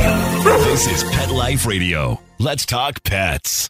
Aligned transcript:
This 0.00 0.86
is 0.86 1.04
Pet 1.10 1.30
Life 1.30 1.66
Radio. 1.66 2.18
Let's 2.38 2.64
talk 2.64 3.02
pets. 3.02 3.68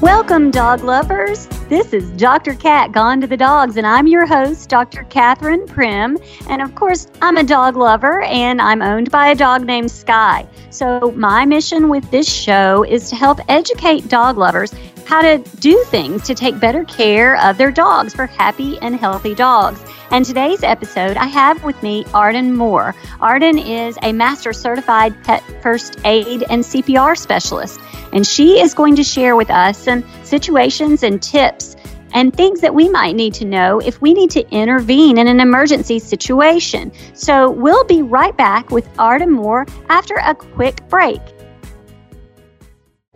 Welcome, 0.00 0.50
dog 0.50 0.82
lovers. 0.82 1.48
This 1.68 1.92
is 1.92 2.08
Dr. 2.12 2.54
Cat 2.54 2.92
Gone 2.92 3.20
to 3.20 3.26
the 3.26 3.36
Dogs, 3.36 3.76
and 3.76 3.86
I'm 3.86 4.06
your 4.06 4.24
host, 4.24 4.70
Dr. 4.70 5.04
Katherine 5.04 5.66
Primm. 5.66 6.16
And 6.48 6.62
of 6.62 6.74
course, 6.74 7.08
I'm 7.20 7.36
a 7.36 7.44
dog 7.44 7.76
lover, 7.76 8.22
and 8.22 8.58
I'm 8.58 8.80
owned 8.80 9.10
by 9.10 9.28
a 9.28 9.34
dog 9.34 9.66
named 9.66 9.90
Sky. 9.90 10.48
So, 10.70 11.12
my 11.14 11.44
mission 11.44 11.90
with 11.90 12.10
this 12.10 12.26
show 12.26 12.84
is 12.84 13.10
to 13.10 13.16
help 13.16 13.40
educate 13.50 14.08
dog 14.08 14.38
lovers 14.38 14.72
how 15.04 15.20
to 15.20 15.38
do 15.60 15.84
things 15.88 16.22
to 16.22 16.34
take 16.34 16.58
better 16.58 16.84
care 16.84 17.36
of 17.44 17.58
their 17.58 17.70
dogs 17.70 18.14
for 18.14 18.24
happy 18.24 18.78
and 18.80 18.96
healthy 18.96 19.34
dogs. 19.34 19.82
And 20.10 20.24
today's 20.24 20.62
episode, 20.62 21.18
I 21.18 21.26
have 21.26 21.62
with 21.64 21.82
me 21.82 22.06
Arden 22.14 22.56
Moore. 22.56 22.94
Arden 23.20 23.58
is 23.58 23.98
a 24.02 24.12
master 24.12 24.54
certified 24.54 25.22
pet 25.22 25.44
first 25.62 25.98
aid 26.06 26.44
and 26.48 26.64
CPR 26.64 27.16
specialist, 27.16 27.78
and 28.14 28.26
she 28.26 28.58
is 28.58 28.72
going 28.72 28.96
to 28.96 29.04
share 29.04 29.36
with 29.36 29.50
us 29.50 29.76
some 29.76 30.02
situations 30.24 31.02
and 31.02 31.22
tips 31.22 31.76
and 32.14 32.34
things 32.34 32.62
that 32.62 32.74
we 32.74 32.88
might 32.88 33.16
need 33.16 33.34
to 33.34 33.44
know 33.44 33.80
if 33.80 34.00
we 34.00 34.14
need 34.14 34.30
to 34.30 34.48
intervene 34.50 35.18
in 35.18 35.28
an 35.28 35.40
emergency 35.40 35.98
situation. 35.98 36.90
So 37.12 37.50
we'll 37.50 37.84
be 37.84 38.00
right 38.00 38.34
back 38.34 38.70
with 38.70 38.88
Arden 38.98 39.30
Moore 39.30 39.66
after 39.90 40.14
a 40.14 40.34
quick 40.34 40.88
break. 40.88 41.20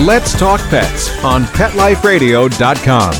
Let's 0.00 0.36
Talk 0.36 0.60
Pets 0.70 1.22
on 1.22 1.44
PetLifeRadio.com. 1.44 3.12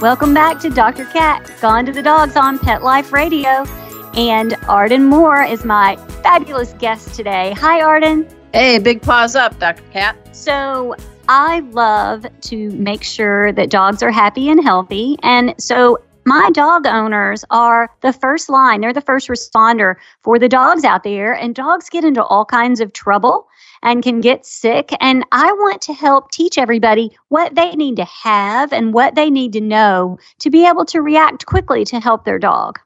Welcome 0.00 0.32
back 0.32 0.58
to 0.60 0.70
Dr. 0.70 1.04
Cat 1.04 1.52
Gone 1.60 1.84
to 1.84 1.92
the 1.92 2.00
Dogs 2.00 2.36
on 2.36 2.58
Pet 2.58 2.82
Life 2.82 3.12
Radio. 3.12 3.66
And 4.14 4.56
Arden 4.66 5.04
Moore 5.04 5.42
is 5.42 5.66
my 5.66 5.96
fabulous 6.22 6.72
guest 6.78 7.14
today. 7.14 7.52
Hi, 7.58 7.82
Arden. 7.82 8.26
Hey, 8.54 8.78
big 8.78 9.02
paws 9.02 9.36
up, 9.36 9.58
Dr. 9.58 9.82
Cat. 9.92 10.16
So, 10.34 10.96
I 11.28 11.60
love 11.60 12.24
to 12.40 12.70
make 12.70 13.04
sure 13.04 13.52
that 13.52 13.68
dogs 13.68 14.02
are 14.02 14.10
happy 14.10 14.48
and 14.48 14.64
healthy. 14.64 15.18
And 15.22 15.54
so, 15.58 15.98
my 16.28 16.50
dog 16.50 16.86
owners 16.86 17.44
are 17.50 17.90
the 18.02 18.12
first 18.12 18.50
line, 18.50 18.82
they're 18.82 18.92
the 18.92 19.00
first 19.00 19.28
responder 19.28 19.94
for 20.22 20.38
the 20.38 20.48
dogs 20.48 20.84
out 20.84 21.02
there. 21.02 21.32
And 21.32 21.54
dogs 21.54 21.88
get 21.88 22.04
into 22.04 22.22
all 22.22 22.44
kinds 22.44 22.80
of 22.80 22.92
trouble 22.92 23.48
and 23.82 24.02
can 24.02 24.20
get 24.20 24.44
sick. 24.44 24.90
And 25.00 25.24
I 25.32 25.50
want 25.52 25.80
to 25.82 25.94
help 25.94 26.30
teach 26.30 26.58
everybody 26.58 27.16
what 27.28 27.54
they 27.54 27.70
need 27.72 27.96
to 27.96 28.04
have 28.04 28.72
and 28.74 28.92
what 28.92 29.14
they 29.14 29.30
need 29.30 29.54
to 29.54 29.60
know 29.60 30.18
to 30.40 30.50
be 30.50 30.66
able 30.66 30.84
to 30.86 31.00
react 31.00 31.46
quickly 31.46 31.84
to 31.86 31.98
help 31.98 32.24
their 32.24 32.38
dog. 32.38 32.78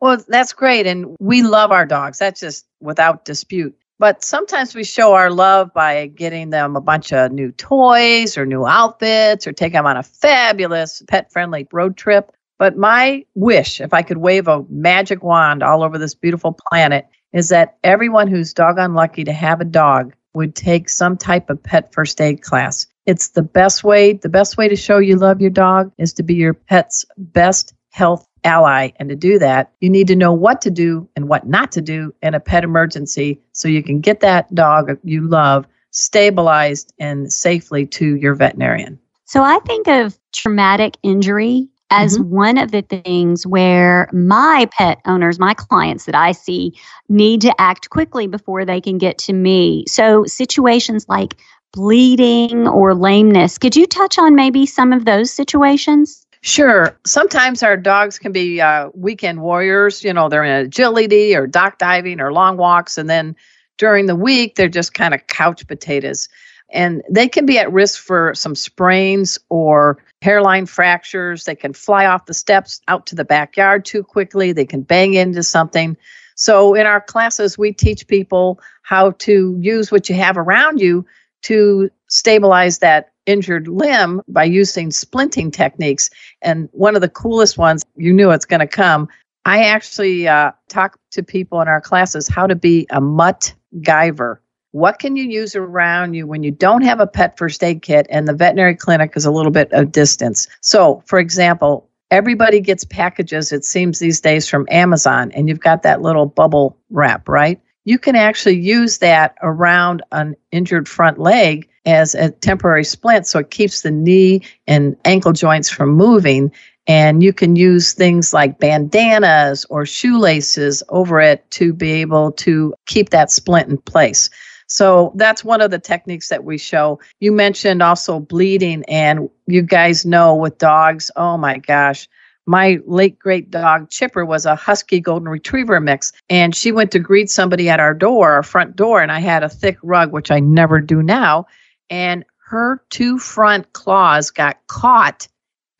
Well, 0.00 0.18
that's 0.28 0.52
great. 0.52 0.86
And 0.86 1.16
we 1.18 1.42
love 1.42 1.72
our 1.72 1.86
dogs. 1.86 2.18
That's 2.18 2.40
just 2.40 2.66
without 2.80 3.24
dispute. 3.24 3.76
But 3.98 4.24
sometimes 4.24 4.74
we 4.74 4.84
show 4.84 5.12
our 5.12 5.30
love 5.30 5.74
by 5.74 6.06
getting 6.06 6.50
them 6.50 6.74
a 6.74 6.80
bunch 6.80 7.12
of 7.12 7.32
new 7.32 7.52
toys 7.52 8.38
or 8.38 8.46
new 8.46 8.66
outfits 8.66 9.46
or 9.46 9.52
take 9.52 9.74
them 9.74 9.84
on 9.84 9.98
a 9.98 10.02
fabulous 10.02 11.02
pet 11.06 11.30
friendly 11.30 11.68
road 11.70 11.98
trip. 11.98 12.32
But 12.60 12.76
my 12.76 13.24
wish, 13.34 13.80
if 13.80 13.94
I 13.94 14.02
could 14.02 14.18
wave 14.18 14.46
a 14.46 14.66
magic 14.68 15.22
wand 15.22 15.62
all 15.62 15.82
over 15.82 15.96
this 15.96 16.14
beautiful 16.14 16.54
planet, 16.68 17.08
is 17.32 17.48
that 17.48 17.78
everyone 17.82 18.28
who's 18.28 18.52
doggone 18.52 18.92
lucky 18.92 19.24
to 19.24 19.32
have 19.32 19.62
a 19.62 19.64
dog 19.64 20.14
would 20.34 20.54
take 20.54 20.90
some 20.90 21.16
type 21.16 21.48
of 21.48 21.62
pet 21.62 21.90
first 21.94 22.20
aid 22.20 22.42
class. 22.42 22.86
It's 23.06 23.28
the 23.28 23.42
best 23.42 23.82
way, 23.82 24.12
the 24.12 24.28
best 24.28 24.58
way 24.58 24.68
to 24.68 24.76
show 24.76 24.98
you 24.98 25.16
love 25.16 25.40
your 25.40 25.50
dog 25.50 25.90
is 25.96 26.12
to 26.12 26.22
be 26.22 26.34
your 26.34 26.52
pet's 26.52 27.06
best 27.16 27.72
health 27.92 28.28
ally. 28.44 28.90
And 28.96 29.08
to 29.08 29.16
do 29.16 29.38
that, 29.38 29.72
you 29.80 29.88
need 29.88 30.08
to 30.08 30.14
know 30.14 30.34
what 30.34 30.60
to 30.60 30.70
do 30.70 31.08
and 31.16 31.30
what 31.30 31.46
not 31.46 31.72
to 31.72 31.80
do 31.80 32.14
in 32.20 32.34
a 32.34 32.40
pet 32.40 32.62
emergency 32.62 33.40
so 33.52 33.68
you 33.68 33.82
can 33.82 34.00
get 34.00 34.20
that 34.20 34.54
dog 34.54 34.98
you 35.02 35.26
love 35.26 35.66
stabilized 35.92 36.92
and 36.98 37.32
safely 37.32 37.86
to 37.86 38.16
your 38.16 38.34
veterinarian. 38.34 38.98
So 39.24 39.42
I 39.42 39.60
think 39.60 39.88
of 39.88 40.18
traumatic 40.32 40.98
injury 41.02 41.70
as 41.90 42.18
Mm-hmm. 42.18 42.30
one 42.30 42.58
of 42.58 42.70
the 42.70 42.82
things 42.82 43.46
where 43.46 44.08
my 44.12 44.68
pet 44.72 45.00
owners, 45.06 45.38
my 45.38 45.54
clients 45.54 46.04
that 46.06 46.14
I 46.14 46.32
see, 46.32 46.72
need 47.08 47.40
to 47.42 47.54
act 47.60 47.90
quickly 47.90 48.26
before 48.26 48.64
they 48.64 48.80
can 48.80 48.98
get 48.98 49.18
to 49.18 49.32
me. 49.32 49.84
So, 49.88 50.24
situations 50.26 51.06
like 51.08 51.36
bleeding 51.72 52.66
or 52.66 52.94
lameness, 52.94 53.58
could 53.58 53.76
you 53.76 53.86
touch 53.86 54.18
on 54.18 54.34
maybe 54.34 54.66
some 54.66 54.92
of 54.92 55.04
those 55.04 55.30
situations? 55.32 56.26
Sure. 56.42 56.98
Sometimes 57.04 57.62
our 57.62 57.76
dogs 57.76 58.18
can 58.18 58.32
be 58.32 58.60
uh, 58.60 58.88
weekend 58.94 59.42
warriors. 59.42 60.02
You 60.02 60.12
know, 60.14 60.28
they're 60.28 60.44
in 60.44 60.66
agility 60.66 61.36
or 61.36 61.46
dock 61.46 61.78
diving 61.78 62.20
or 62.20 62.32
long 62.32 62.56
walks. 62.56 62.96
And 62.96 63.10
then 63.10 63.36
during 63.76 64.06
the 64.06 64.16
week, 64.16 64.56
they're 64.56 64.68
just 64.68 64.94
kind 64.94 65.12
of 65.12 65.26
couch 65.26 65.66
potatoes. 65.66 66.28
And 66.72 67.02
they 67.10 67.28
can 67.28 67.46
be 67.46 67.58
at 67.58 67.72
risk 67.72 68.02
for 68.02 68.34
some 68.34 68.54
sprains 68.54 69.38
or 69.48 70.02
hairline 70.22 70.66
fractures. 70.66 71.44
They 71.44 71.56
can 71.56 71.72
fly 71.72 72.06
off 72.06 72.26
the 72.26 72.34
steps 72.34 72.80
out 72.88 73.06
to 73.06 73.14
the 73.14 73.24
backyard 73.24 73.84
too 73.84 74.02
quickly. 74.02 74.52
They 74.52 74.66
can 74.66 74.82
bang 74.82 75.14
into 75.14 75.42
something. 75.42 75.96
So, 76.36 76.74
in 76.74 76.86
our 76.86 77.00
classes, 77.00 77.58
we 77.58 77.72
teach 77.72 78.06
people 78.06 78.60
how 78.82 79.10
to 79.12 79.56
use 79.60 79.92
what 79.92 80.08
you 80.08 80.14
have 80.14 80.38
around 80.38 80.80
you 80.80 81.04
to 81.42 81.90
stabilize 82.08 82.78
that 82.78 83.12
injured 83.26 83.68
limb 83.68 84.22
by 84.28 84.44
using 84.44 84.90
splinting 84.90 85.52
techniques. 85.52 86.10
And 86.42 86.68
one 86.72 86.94
of 86.94 87.00
the 87.00 87.08
coolest 87.08 87.58
ones, 87.58 87.84
you 87.96 88.12
knew 88.12 88.30
it's 88.30 88.46
going 88.46 88.60
to 88.60 88.66
come. 88.66 89.08
I 89.44 89.64
actually 89.64 90.28
uh, 90.28 90.52
talk 90.68 90.98
to 91.12 91.22
people 91.22 91.60
in 91.60 91.68
our 91.68 91.80
classes 91.80 92.28
how 92.28 92.46
to 92.46 92.54
be 92.54 92.86
a 92.90 93.00
mutt 93.00 93.54
giver. 93.80 94.42
What 94.72 95.00
can 95.00 95.16
you 95.16 95.24
use 95.24 95.56
around 95.56 96.14
you 96.14 96.28
when 96.28 96.44
you 96.44 96.52
don't 96.52 96.82
have 96.82 97.00
a 97.00 97.06
pet 97.06 97.36
first 97.36 97.62
aid 97.64 97.82
kit 97.82 98.06
and 98.08 98.28
the 98.28 98.32
veterinary 98.32 98.76
clinic 98.76 99.12
is 99.16 99.24
a 99.24 99.30
little 99.32 99.50
bit 99.50 99.72
of 99.72 99.90
distance? 99.90 100.46
So, 100.60 101.02
for 101.06 101.18
example, 101.18 101.88
everybody 102.12 102.60
gets 102.60 102.84
packages, 102.84 103.50
it 103.50 103.64
seems 103.64 103.98
these 103.98 104.20
days, 104.20 104.48
from 104.48 104.68
Amazon, 104.70 105.32
and 105.32 105.48
you've 105.48 105.60
got 105.60 105.82
that 105.82 106.02
little 106.02 106.26
bubble 106.26 106.78
wrap, 106.90 107.28
right? 107.28 107.60
You 107.84 107.98
can 107.98 108.14
actually 108.14 108.60
use 108.60 108.98
that 108.98 109.34
around 109.42 110.02
an 110.12 110.36
injured 110.52 110.88
front 110.88 111.18
leg 111.18 111.68
as 111.84 112.14
a 112.14 112.30
temporary 112.30 112.84
splint 112.84 113.26
so 113.26 113.40
it 113.40 113.50
keeps 113.50 113.82
the 113.82 113.90
knee 113.90 114.42
and 114.68 114.96
ankle 115.04 115.32
joints 115.32 115.68
from 115.68 115.90
moving. 115.90 116.52
And 116.86 117.22
you 117.22 117.32
can 117.32 117.56
use 117.56 117.92
things 117.92 118.32
like 118.32 118.58
bandanas 118.58 119.64
or 119.70 119.86
shoelaces 119.86 120.82
over 120.90 121.20
it 121.20 121.50
to 121.52 121.72
be 121.72 121.92
able 121.92 122.32
to 122.32 122.74
keep 122.86 123.10
that 123.10 123.30
splint 123.30 123.68
in 123.68 123.78
place. 123.78 124.30
So 124.70 125.12
that's 125.16 125.42
one 125.42 125.60
of 125.60 125.72
the 125.72 125.80
techniques 125.80 126.28
that 126.28 126.44
we 126.44 126.56
show. 126.56 127.00
You 127.18 127.32
mentioned 127.32 127.82
also 127.82 128.20
bleeding, 128.20 128.84
and 128.84 129.28
you 129.46 129.62
guys 129.62 130.06
know 130.06 130.36
with 130.36 130.58
dogs, 130.58 131.10
oh 131.16 131.36
my 131.36 131.58
gosh. 131.58 132.08
My 132.46 132.78
late 132.86 133.18
great 133.18 133.50
dog 133.50 133.90
Chipper 133.90 134.24
was 134.24 134.46
a 134.46 134.54
husky 134.54 135.00
golden 135.00 135.28
retriever 135.28 135.80
mix, 135.80 136.12
and 136.28 136.54
she 136.54 136.70
went 136.70 136.92
to 136.92 137.00
greet 137.00 137.30
somebody 137.30 137.68
at 137.68 137.80
our 137.80 137.94
door, 137.94 138.30
our 138.30 138.44
front 138.44 138.76
door, 138.76 139.02
and 139.02 139.10
I 139.10 139.18
had 139.18 139.42
a 139.42 139.48
thick 139.48 139.76
rug, 139.82 140.12
which 140.12 140.30
I 140.30 140.38
never 140.38 140.80
do 140.80 141.02
now. 141.02 141.46
And 141.90 142.24
her 142.46 142.80
two 142.90 143.18
front 143.18 143.72
claws 143.72 144.30
got 144.30 144.64
caught 144.68 145.26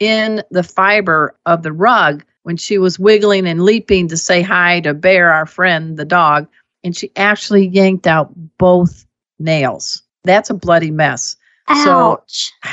in 0.01 0.43
the 0.51 0.65
fiber 0.65 1.37
of 1.47 1.63
the 1.63 1.73
rug 1.73 2.25
when 2.43 2.57
she 2.57 2.79
was 2.79 2.99
wiggling 2.99 3.47
and 3.47 3.63
leaping 3.63 4.09
to 4.09 4.17
say 4.17 4.43
hi 4.43 4.81
to 4.81 4.95
Bear, 4.95 5.31
our 5.33 5.47
friend, 5.47 5.97
the 5.97 6.05
dog. 6.05 6.49
And 6.83 6.97
she 6.97 7.11
actually 7.17 7.67
yanked 7.69 8.07
out 8.07 8.33
both 8.59 9.07
nails. 9.39 10.03
That's 10.25 10.51
a 10.51 10.55
bloody 10.55 10.91
mess. 10.91 11.37
Ouch. 11.69 11.85
So 11.85 12.23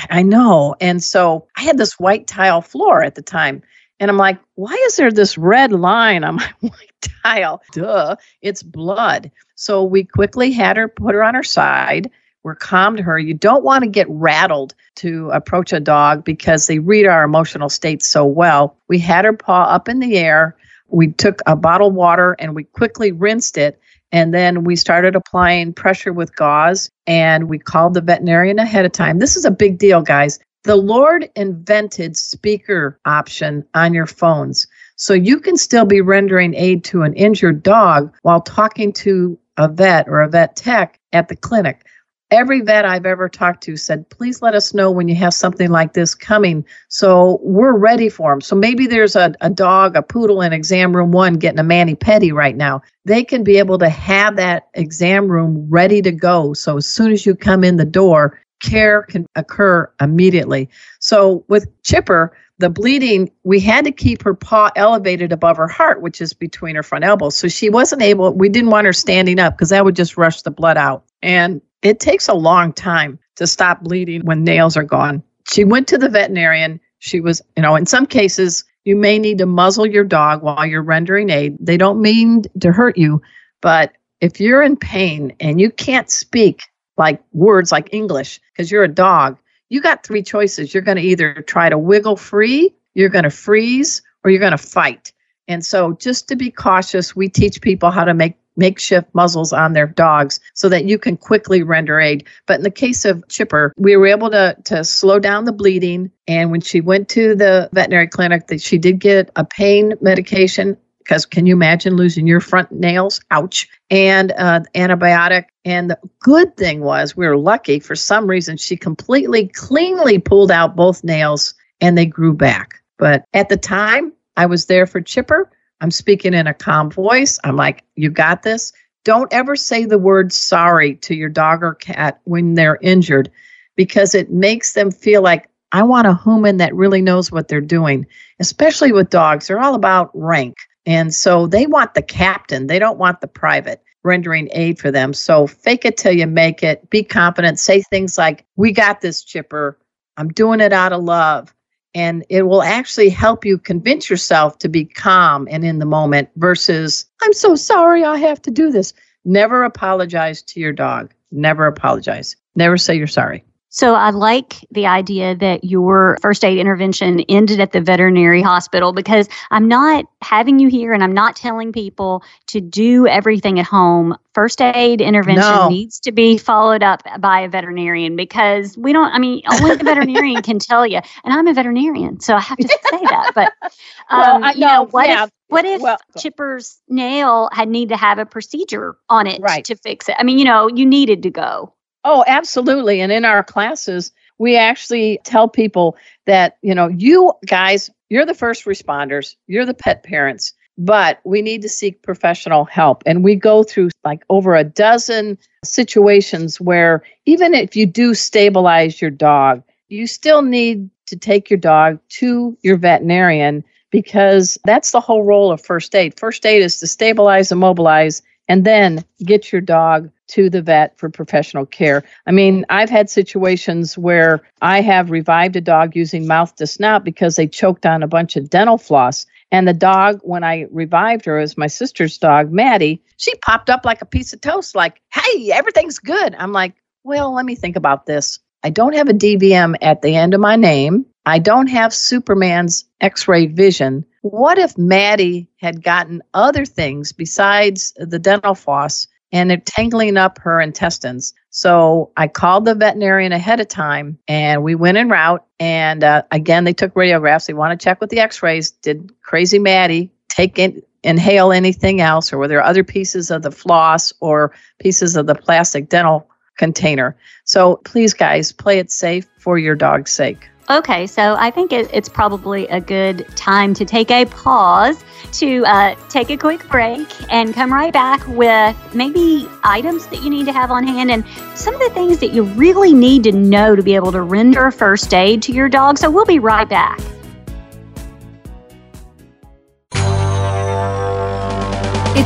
I 0.09 0.23
know. 0.23 0.75
And 0.81 1.03
so 1.03 1.47
I 1.57 1.61
had 1.61 1.77
this 1.77 1.99
white 1.99 2.27
tile 2.27 2.61
floor 2.61 3.03
at 3.03 3.15
the 3.15 3.21
time. 3.21 3.61
And 3.99 4.11
I'm 4.11 4.17
like, 4.17 4.39
why 4.55 4.73
is 4.87 4.95
there 4.95 5.11
this 5.11 5.37
red 5.37 5.71
line 5.71 6.23
on 6.23 6.35
my 6.37 6.51
white 6.61 7.09
tile? 7.23 7.61
Duh, 7.73 8.15
it's 8.41 8.63
blood. 8.63 9.31
So 9.55 9.83
we 9.83 10.03
quickly 10.03 10.51
had 10.51 10.77
her 10.77 10.87
put 10.87 11.15
her 11.15 11.23
on 11.23 11.35
her 11.35 11.43
side. 11.43 12.11
We're 12.43 12.55
calmed 12.55 12.99
her. 12.99 13.19
You 13.19 13.33
don't 13.33 13.63
want 13.63 13.83
to 13.83 13.89
get 13.89 14.07
rattled 14.09 14.73
to 14.97 15.29
approach 15.31 15.73
a 15.73 15.79
dog 15.79 16.23
because 16.23 16.67
they 16.67 16.79
read 16.79 17.05
our 17.05 17.23
emotional 17.23 17.69
state 17.69 18.01
so 18.01 18.25
well. 18.25 18.77
We 18.87 18.99
had 18.99 19.25
her 19.25 19.33
paw 19.33 19.63
up 19.63 19.89
in 19.89 19.99
the 19.99 20.17
air. 20.17 20.55
We 20.87 21.11
took 21.11 21.41
a 21.45 21.55
bottle 21.55 21.89
of 21.89 21.93
water 21.93 22.35
and 22.39 22.55
we 22.55 22.63
quickly 22.63 23.11
rinsed 23.11 23.57
it. 23.57 23.81
And 24.11 24.33
then 24.33 24.63
we 24.63 24.75
started 24.75 25.15
applying 25.15 25.73
pressure 25.73 26.13
with 26.13 26.35
gauze 26.35 26.89
and 27.05 27.49
we 27.49 27.59
called 27.59 27.93
the 27.93 28.01
veterinarian 28.01 28.59
ahead 28.59 28.85
of 28.85 28.91
time. 28.91 29.19
This 29.19 29.35
is 29.35 29.45
a 29.45 29.51
big 29.51 29.77
deal, 29.77 30.01
guys. 30.01 30.39
The 30.63 30.75
Lord 30.75 31.29
invented 31.35 32.17
speaker 32.17 32.99
option 33.05 33.65
on 33.73 33.93
your 33.93 34.05
phones. 34.05 34.67
So 34.95 35.13
you 35.13 35.39
can 35.39 35.57
still 35.57 35.85
be 35.85 36.01
rendering 36.01 36.55
aid 36.55 36.83
to 36.85 37.03
an 37.03 37.13
injured 37.13 37.63
dog 37.63 38.13
while 38.23 38.41
talking 38.41 38.91
to 38.93 39.37
a 39.57 39.67
vet 39.67 40.07
or 40.07 40.21
a 40.21 40.29
vet 40.29 40.55
tech 40.55 40.99
at 41.13 41.27
the 41.27 41.35
clinic. 41.35 41.85
Every 42.29 42.59
vet 42.59 42.83
I've 42.83 43.05
ever 43.05 43.29
talked 43.29 43.63
to 43.63 43.77
said, 43.77 44.09
please 44.09 44.41
let 44.41 44.53
us 44.53 44.73
know 44.73 44.91
when 44.91 45.07
you 45.07 45.15
have 45.15 45.33
something 45.33 45.69
like 45.69 45.93
this 45.93 46.13
coming 46.13 46.65
so 46.89 47.39
we're 47.41 47.77
ready 47.77 48.09
for 48.09 48.31
them. 48.31 48.41
So 48.41 48.53
maybe 48.53 48.85
there's 48.85 49.15
a, 49.15 49.33
a 49.39 49.49
dog, 49.49 49.95
a 49.95 50.01
poodle 50.01 50.41
in 50.41 50.51
exam 50.51 50.93
room 50.93 51.11
one 51.11 51.35
getting 51.35 51.59
a 51.59 51.63
mani 51.63 51.95
pedi 51.95 52.33
right 52.33 52.55
now. 52.55 52.81
They 53.05 53.23
can 53.23 53.45
be 53.45 53.57
able 53.57 53.77
to 53.77 53.87
have 53.87 54.35
that 54.35 54.67
exam 54.73 55.29
room 55.29 55.67
ready 55.69 56.01
to 56.01 56.11
go. 56.11 56.53
So 56.53 56.77
as 56.77 56.85
soon 56.85 57.13
as 57.13 57.25
you 57.25 57.33
come 57.33 57.63
in 57.63 57.77
the 57.77 57.85
door, 57.85 58.41
care 58.59 59.03
can 59.03 59.25
occur 59.35 59.89
immediately. 60.01 60.69
So 60.99 61.45
with 61.47 61.67
Chipper, 61.83 62.35
the 62.59 62.69
bleeding, 62.69 63.31
we 63.43 63.59
had 63.59 63.85
to 63.85 63.91
keep 63.91 64.23
her 64.23 64.33
paw 64.33 64.71
elevated 64.75 65.31
above 65.31 65.57
her 65.57 65.67
heart, 65.67 66.01
which 66.01 66.19
is 66.19 66.33
between 66.33 66.75
her 66.75 66.83
front 66.83 67.05
elbows. 67.05 67.37
So 67.37 67.47
she 67.47 67.69
wasn't 67.69 68.01
able, 68.01 68.33
we 68.33 68.49
didn't 68.49 68.71
want 68.71 68.85
her 68.85 68.93
standing 68.93 69.39
up 69.39 69.55
because 69.55 69.69
that 69.69 69.85
would 69.85 69.95
just 69.95 70.17
rush 70.17 70.41
the 70.41 70.51
blood 70.51 70.75
out. 70.75 71.03
And 71.21 71.61
it 71.81 71.99
takes 71.99 72.27
a 72.27 72.33
long 72.33 72.73
time 72.73 73.19
to 73.35 73.47
stop 73.47 73.83
bleeding 73.83 74.25
when 74.25 74.43
nails 74.43 74.75
are 74.77 74.83
gone. 74.83 75.23
She 75.49 75.63
went 75.63 75.87
to 75.89 75.97
the 75.97 76.09
veterinarian. 76.09 76.79
She 76.99 77.21
was, 77.21 77.41
you 77.55 77.63
know, 77.63 77.75
in 77.75 77.85
some 77.85 78.05
cases, 78.05 78.65
you 78.83 78.95
may 78.95 79.19
need 79.19 79.37
to 79.39 79.45
muzzle 79.45 79.85
your 79.85 80.03
dog 80.03 80.41
while 80.41 80.65
you're 80.65 80.81
rendering 80.81 81.29
aid. 81.29 81.57
They 81.59 81.77
don't 81.77 82.01
mean 82.01 82.43
to 82.61 82.71
hurt 82.71 82.97
you, 82.97 83.21
but 83.61 83.93
if 84.21 84.39
you're 84.39 84.63
in 84.63 84.77
pain 84.77 85.35
and 85.39 85.61
you 85.61 85.69
can't 85.69 86.09
speak 86.09 86.63
like 86.97 87.21
words 87.33 87.71
like 87.71 87.93
English 87.93 88.39
because 88.51 88.71
you're 88.71 88.83
a 88.83 88.87
dog, 88.87 89.37
you 89.69 89.81
got 89.81 90.05
three 90.05 90.23
choices. 90.23 90.73
You're 90.73 90.83
going 90.83 90.97
to 90.97 91.03
either 91.03 91.41
try 91.43 91.69
to 91.69 91.77
wiggle 91.77 92.15
free, 92.15 92.73
you're 92.93 93.09
going 93.09 93.25
to 93.25 93.29
freeze, 93.29 94.01
or 94.23 94.31
you're 94.31 94.39
going 94.39 94.51
to 94.51 94.57
fight. 94.57 95.13
And 95.47 95.63
so, 95.63 95.93
just 95.93 96.27
to 96.29 96.35
be 96.35 96.51
cautious, 96.51 97.15
we 97.15 97.29
teach 97.29 97.61
people 97.61 97.91
how 97.91 98.03
to 98.03 98.13
make 98.13 98.35
makeshift 98.57 99.07
muzzles 99.13 99.53
on 99.53 99.73
their 99.73 99.87
dogs 99.87 100.39
so 100.53 100.67
that 100.69 100.85
you 100.85 100.97
can 100.97 101.15
quickly 101.17 101.63
render 101.63 101.99
aid. 101.99 102.27
But 102.45 102.57
in 102.57 102.63
the 102.63 102.71
case 102.71 103.05
of 103.05 103.27
Chipper, 103.29 103.73
we 103.77 103.95
were 103.95 104.07
able 104.07 104.29
to, 104.31 104.55
to 104.65 104.83
slow 104.83 105.19
down 105.19 105.45
the 105.45 105.53
bleeding. 105.53 106.11
And 106.27 106.51
when 106.51 106.61
she 106.61 106.81
went 106.81 107.09
to 107.09 107.35
the 107.35 107.69
veterinary 107.71 108.07
clinic, 108.07 108.47
that 108.47 108.61
she 108.61 108.77
did 108.77 108.99
get 108.99 109.29
a 109.35 109.45
pain 109.45 109.93
medication 110.01 110.77
because 111.07 111.25
can 111.25 111.45
you 111.45 111.53
imagine 111.53 111.95
losing 111.95 112.27
your 112.27 112.41
front 112.41 112.69
nails? 112.69 113.21
Ouch. 113.31 113.69
And 113.89 114.33
uh, 114.33 114.61
antibiotic. 114.75 115.45
And 115.63 115.89
the 115.89 115.97
good 116.19 116.57
thing 116.57 116.81
was 116.81 117.15
we 117.15 117.25
were 117.25 117.37
lucky. 117.37 117.79
For 117.79 117.95
some 117.95 118.27
reason, 118.27 118.57
she 118.57 118.75
completely 118.75 119.47
cleanly 119.47 120.19
pulled 120.19 120.51
out 120.51 120.75
both 120.75 121.05
nails 121.05 121.53
and 121.79 121.97
they 121.97 122.05
grew 122.05 122.33
back. 122.33 122.81
But 122.97 123.23
at 123.33 123.47
the 123.47 123.55
time, 123.55 124.11
I 124.35 124.47
was 124.47 124.65
there 124.65 124.85
for 124.85 124.99
Chipper. 124.99 125.49
I'm 125.81 125.91
speaking 125.91 126.33
in 126.33 126.47
a 126.47 126.53
calm 126.53 126.89
voice. 126.89 127.39
I'm 127.43 127.55
like, 127.55 127.83
you 127.95 128.09
got 128.09 128.43
this. 128.43 128.73
Don't 129.05 129.31
ever 129.31 129.55
say 129.55 129.85
the 129.85 129.97
word 129.97 130.33
sorry 130.33 130.95
to 130.95 131.15
your 131.15 131.29
dog 131.29 131.63
or 131.63 131.75
cat 131.75 132.19
when 132.25 132.55
they're 132.55 132.79
injured 132.81 133.31
because 133.75 134.15
it 134.15 134.31
makes 134.31 134.73
them 134.73 134.91
feel 134.91 135.21
like, 135.21 135.49
I 135.73 135.83
want 135.83 136.07
a 136.07 136.15
human 136.15 136.57
that 136.57 136.73
really 136.73 137.01
knows 137.01 137.31
what 137.31 137.49
they're 137.49 137.59
doing, 137.59 138.07
especially 138.39 138.93
with 138.93 139.09
dogs. 139.09 139.47
They're 139.47 139.59
all 139.59 139.75
about 139.75 140.11
rank. 140.13 140.55
And 140.85 141.13
so 141.13 141.45
they 141.45 141.67
want 141.67 141.93
the 141.93 142.01
captain, 142.01 142.67
they 142.67 142.79
don't 142.79 142.97
want 142.97 143.19
the 143.19 143.27
private 143.27 143.83
rendering 144.03 144.47
aid 144.53 144.79
for 144.79 144.89
them. 144.89 145.13
So 145.13 145.45
fake 145.45 145.83
it 145.83 145.97
till 145.97 146.13
you 146.13 146.25
make 146.25 146.63
it, 146.63 146.89
be 146.89 147.03
confident, 147.03 147.59
say 147.59 147.81
things 147.81 148.17
like, 148.17 148.45
We 148.55 148.71
got 148.71 149.01
this, 149.01 149.23
Chipper. 149.23 149.77
I'm 150.15 150.29
doing 150.29 150.61
it 150.61 150.71
out 150.71 150.93
of 150.93 151.03
love. 151.03 151.53
And 151.93 152.25
it 152.29 152.43
will 152.43 152.61
actually 152.61 153.09
help 153.09 153.45
you 153.45 153.57
convince 153.57 154.09
yourself 154.09 154.59
to 154.59 154.69
be 154.69 154.85
calm 154.85 155.47
and 155.49 155.65
in 155.65 155.79
the 155.79 155.85
moment 155.85 156.29
versus, 156.35 157.05
I'm 157.21 157.33
so 157.33 157.55
sorry 157.55 158.03
I 158.03 158.17
have 158.17 158.41
to 158.43 158.51
do 158.51 158.71
this. 158.71 158.93
Never 159.25 159.63
apologize 159.63 160.41
to 160.43 160.59
your 160.59 160.73
dog. 160.73 161.13
Never 161.31 161.65
apologize. 161.65 162.35
Never 162.55 162.77
say 162.77 162.95
you're 162.95 163.07
sorry. 163.07 163.43
So 163.69 163.95
I 163.95 164.11
like 164.11 164.65
the 164.71 164.85
idea 164.87 165.35
that 165.35 165.63
your 165.63 166.17
first 166.21 166.43
aid 166.45 166.57
intervention 166.57 167.19
ended 167.27 167.59
at 167.59 167.73
the 167.73 167.81
veterinary 167.81 168.41
hospital 168.41 168.93
because 168.93 169.27
I'm 169.51 169.67
not 169.67 170.05
having 170.21 170.57
you 170.59 170.69
here 170.69 170.93
and 170.93 171.03
I'm 171.03 171.11
not 171.13 171.35
telling 171.35 171.73
people 171.73 172.23
to 172.47 172.61
do 172.61 173.07
everything 173.07 173.59
at 173.59 173.65
home. 173.65 174.17
First 174.33 174.61
aid 174.61 175.01
intervention 175.01 175.41
No. 175.53 175.67
needs 175.69 175.99
to 176.01 176.11
be 176.13 176.37
followed 176.37 176.81
up 176.81 177.03
by 177.19 177.41
a 177.41 177.49
veterinarian 177.49 178.15
because 178.15 178.77
we 178.77 178.93
don't, 178.93 179.11
I 179.11 179.19
mean, 179.19 179.41
only 179.51 179.75
the 179.75 179.83
veterinarian 179.83 180.41
can 180.43 180.59
tell 180.59 180.87
you. 180.87 181.01
And 181.25 181.33
I'm 181.33 181.47
a 181.47 181.53
veterinarian, 181.53 182.19
so 182.21 182.35
I 182.35 182.39
have 182.39 182.57
to 182.57 182.67
say 182.67 182.99
that. 183.09 183.31
But, 183.35 183.53
Well, 184.09 184.35
um, 184.37 184.43
I 184.45 184.53
you 184.53 184.61
know, 184.61 184.67
know, 184.67 184.85
what 184.85 185.07
yeah. 185.09 185.25
if, 185.25 185.29
what 185.49 185.65
if 185.65 185.81
Well- 185.81 185.99
Chipper's 186.17 186.79
nail 186.87 187.49
had 187.51 187.67
need 187.67 187.89
to 187.89 187.97
have 187.97 188.17
a 188.19 188.25
procedure 188.25 188.95
on 189.09 189.27
it 189.27 189.41
Right. 189.41 189.65
to 189.65 189.75
fix 189.75 190.07
it? 190.07 190.15
I 190.17 190.23
mean, 190.23 190.39
you 190.39 190.45
know, 190.45 190.69
you 190.69 190.85
needed 190.85 191.23
to 191.23 191.29
go. 191.29 191.73
Oh, 192.09 192.23
absolutely. 192.25 193.01
And 193.01 193.11
in 193.11 193.25
our 193.25 193.43
classes, 193.43 194.13
we 194.37 194.55
actually 194.55 195.19
tell 195.25 195.49
people 195.49 195.97
that, 196.25 196.57
you 196.61 196.73
know, 196.73 196.87
you 196.87 197.33
guys, 197.45 197.89
you're 198.07 198.25
the 198.25 198.33
first 198.33 198.63
responders, 198.63 199.35
you're 199.47 199.65
the 199.65 199.73
pet 199.73 200.03
parents, 200.03 200.53
but 200.77 201.19
we 201.25 201.41
need 201.41 201.61
to 201.63 201.69
seek 201.69 202.01
professional 202.03 202.63
help. 202.63 203.03
And 203.05 203.25
we 203.25 203.35
go 203.35 203.61
through 203.61 203.89
like 204.05 204.23
over 204.29 204.55
a 204.55 204.63
dozen 204.63 205.37
situations 205.65 206.61
where 206.61 207.03
even 207.25 207.53
if 207.53 207.75
you 207.75 207.85
do 207.85 208.13
stabilize 208.13 209.01
your 209.01 209.11
dog, 209.11 209.61
you 209.89 210.07
still 210.07 210.41
need 210.41 210.89
to 211.07 211.17
take 211.17 211.49
your 211.49 211.59
dog 211.59 211.99
to 212.19 212.57
your 212.61 212.77
veterinarian 212.77 213.65
because 213.91 214.57
that's 214.63 214.91
the 214.91 215.01
whole 215.01 215.23
role 215.23 215.51
of 215.51 215.61
first 215.61 215.93
aid. 215.93 216.17
First 216.17 216.45
aid 216.45 216.61
is 216.61 216.79
to 216.79 216.87
stabilize, 216.87 217.51
immobilize, 217.51 218.21
and 218.47 218.65
then 218.65 219.03
get 219.23 219.51
your 219.51 219.61
dog 219.61 220.09
to 220.27 220.49
the 220.49 220.61
vet 220.61 220.97
for 220.97 221.09
professional 221.09 221.65
care. 221.65 222.03
I 222.25 222.31
mean, 222.31 222.65
I've 222.69 222.89
had 222.89 223.09
situations 223.09 223.97
where 223.97 224.41
I 224.61 224.81
have 224.81 225.09
revived 225.11 225.55
a 225.55 225.61
dog 225.61 225.95
using 225.95 226.27
mouth 226.27 226.55
to 226.57 226.67
snout 226.67 227.03
because 227.03 227.35
they 227.35 227.47
choked 227.47 227.85
on 227.85 228.03
a 228.03 228.07
bunch 228.07 228.35
of 228.35 228.49
dental 228.49 228.77
floss. 228.77 229.25
And 229.51 229.67
the 229.67 229.73
dog, 229.73 230.19
when 230.23 230.43
I 230.43 230.67
revived 230.71 231.25
her, 231.25 231.39
as 231.39 231.57
my 231.57 231.67
sister's 231.67 232.17
dog, 232.17 232.51
Maddie, 232.51 233.01
she 233.15 233.33
popped 233.35 233.69
up 233.69 233.85
like 233.85 234.01
a 234.01 234.05
piece 234.05 234.33
of 234.33 234.41
toast, 234.41 234.75
like, 234.75 235.01
hey, 235.13 235.51
everything's 235.51 235.99
good. 235.99 236.35
I'm 236.35 236.51
like, 236.51 236.73
well, 237.03 237.33
let 237.33 237.45
me 237.45 237.55
think 237.55 237.77
about 237.77 238.05
this. 238.05 238.39
I 238.63 238.69
don't 238.69 238.95
have 238.95 239.07
a 239.07 239.13
DVM 239.13 239.75
at 239.81 240.01
the 240.01 240.15
end 240.15 240.33
of 240.33 240.41
my 240.41 240.57
name. 240.57 241.05
I 241.25 241.39
don't 241.39 241.67
have 241.67 241.93
Superman's 241.93 242.85
x 242.99 243.27
ray 243.27 243.45
vision. 243.45 244.05
What 244.31 244.57
if 244.57 244.77
Maddie 244.77 245.47
had 245.61 245.81
gotten 245.81 246.21
other 246.33 246.65
things 246.65 247.13
besides 247.13 247.93
the 247.95 248.19
dental 248.19 248.55
floss 248.55 249.07
and 249.31 249.53
it 249.53 249.65
tangling 249.65 250.17
up 250.17 250.37
her 250.39 250.59
intestines? 250.59 251.33
So 251.49 252.11
I 252.17 252.27
called 252.27 252.65
the 252.65 252.75
veterinarian 252.75 253.31
ahead 253.31 253.61
of 253.61 253.69
time 253.69 254.17
and 254.27 254.63
we 254.63 254.75
went 254.75 254.97
en 254.97 255.07
route. 255.07 255.45
And 255.61 256.03
uh, 256.03 256.23
again, 256.31 256.65
they 256.65 256.73
took 256.73 256.93
radiographs. 256.93 257.47
They 257.47 257.53
want 257.53 257.79
to 257.79 257.81
check 257.81 258.01
with 258.01 258.09
the 258.09 258.19
x 258.19 258.43
rays. 258.43 258.71
Did 258.71 259.13
crazy 259.21 259.59
Maddie 259.59 260.11
take 260.27 260.59
in, 260.59 260.81
inhale 261.03 261.53
anything 261.53 262.01
else, 262.01 262.33
or 262.33 262.37
were 262.37 262.49
there 262.49 262.61
other 262.61 262.83
pieces 262.83 263.31
of 263.31 263.43
the 263.43 263.51
floss 263.51 264.11
or 264.19 264.51
pieces 264.79 265.15
of 265.15 265.25
the 265.25 265.35
plastic 265.35 265.87
dental 265.87 266.29
container? 266.57 267.15
So 267.45 267.77
please, 267.85 268.13
guys, 268.13 268.51
play 268.51 268.77
it 268.79 268.91
safe 268.91 269.25
for 269.39 269.57
your 269.57 269.75
dog's 269.75 270.11
sake. 270.11 270.49
Okay, 270.69 271.07
so 271.07 271.37
I 271.39 271.49
think 271.49 271.71
it, 271.71 271.89
it's 271.93 272.09
probably 272.09 272.67
a 272.67 272.81
good 272.81 273.25
time 273.37 273.73
to 273.75 273.85
take 273.85 274.11
a 274.11 274.25
pause, 274.25 275.01
to 275.33 275.65
uh, 275.65 275.95
take 276.09 276.29
a 276.29 276.35
quick 276.35 276.67
break, 276.67 277.07
and 277.31 277.53
come 277.53 277.71
right 277.71 277.93
back 277.93 278.27
with 278.27 278.75
maybe 278.93 279.47
items 279.63 280.07
that 280.07 280.21
you 280.23 280.29
need 280.29 280.45
to 280.45 280.51
have 280.51 280.69
on 280.69 280.85
hand 280.85 281.09
and 281.09 281.25
some 281.55 281.73
of 281.73 281.79
the 281.79 281.89
things 281.91 282.19
that 282.19 282.33
you 282.33 282.43
really 282.43 282.93
need 282.93 283.23
to 283.23 283.31
know 283.31 283.77
to 283.77 283.81
be 283.81 283.95
able 283.95 284.11
to 284.11 284.21
render 284.21 284.69
first 284.69 285.13
aid 285.13 285.41
to 285.43 285.53
your 285.53 285.69
dog. 285.69 285.97
So 285.97 286.11
we'll 286.11 286.25
be 286.25 286.39
right 286.39 286.67
back. 286.67 286.99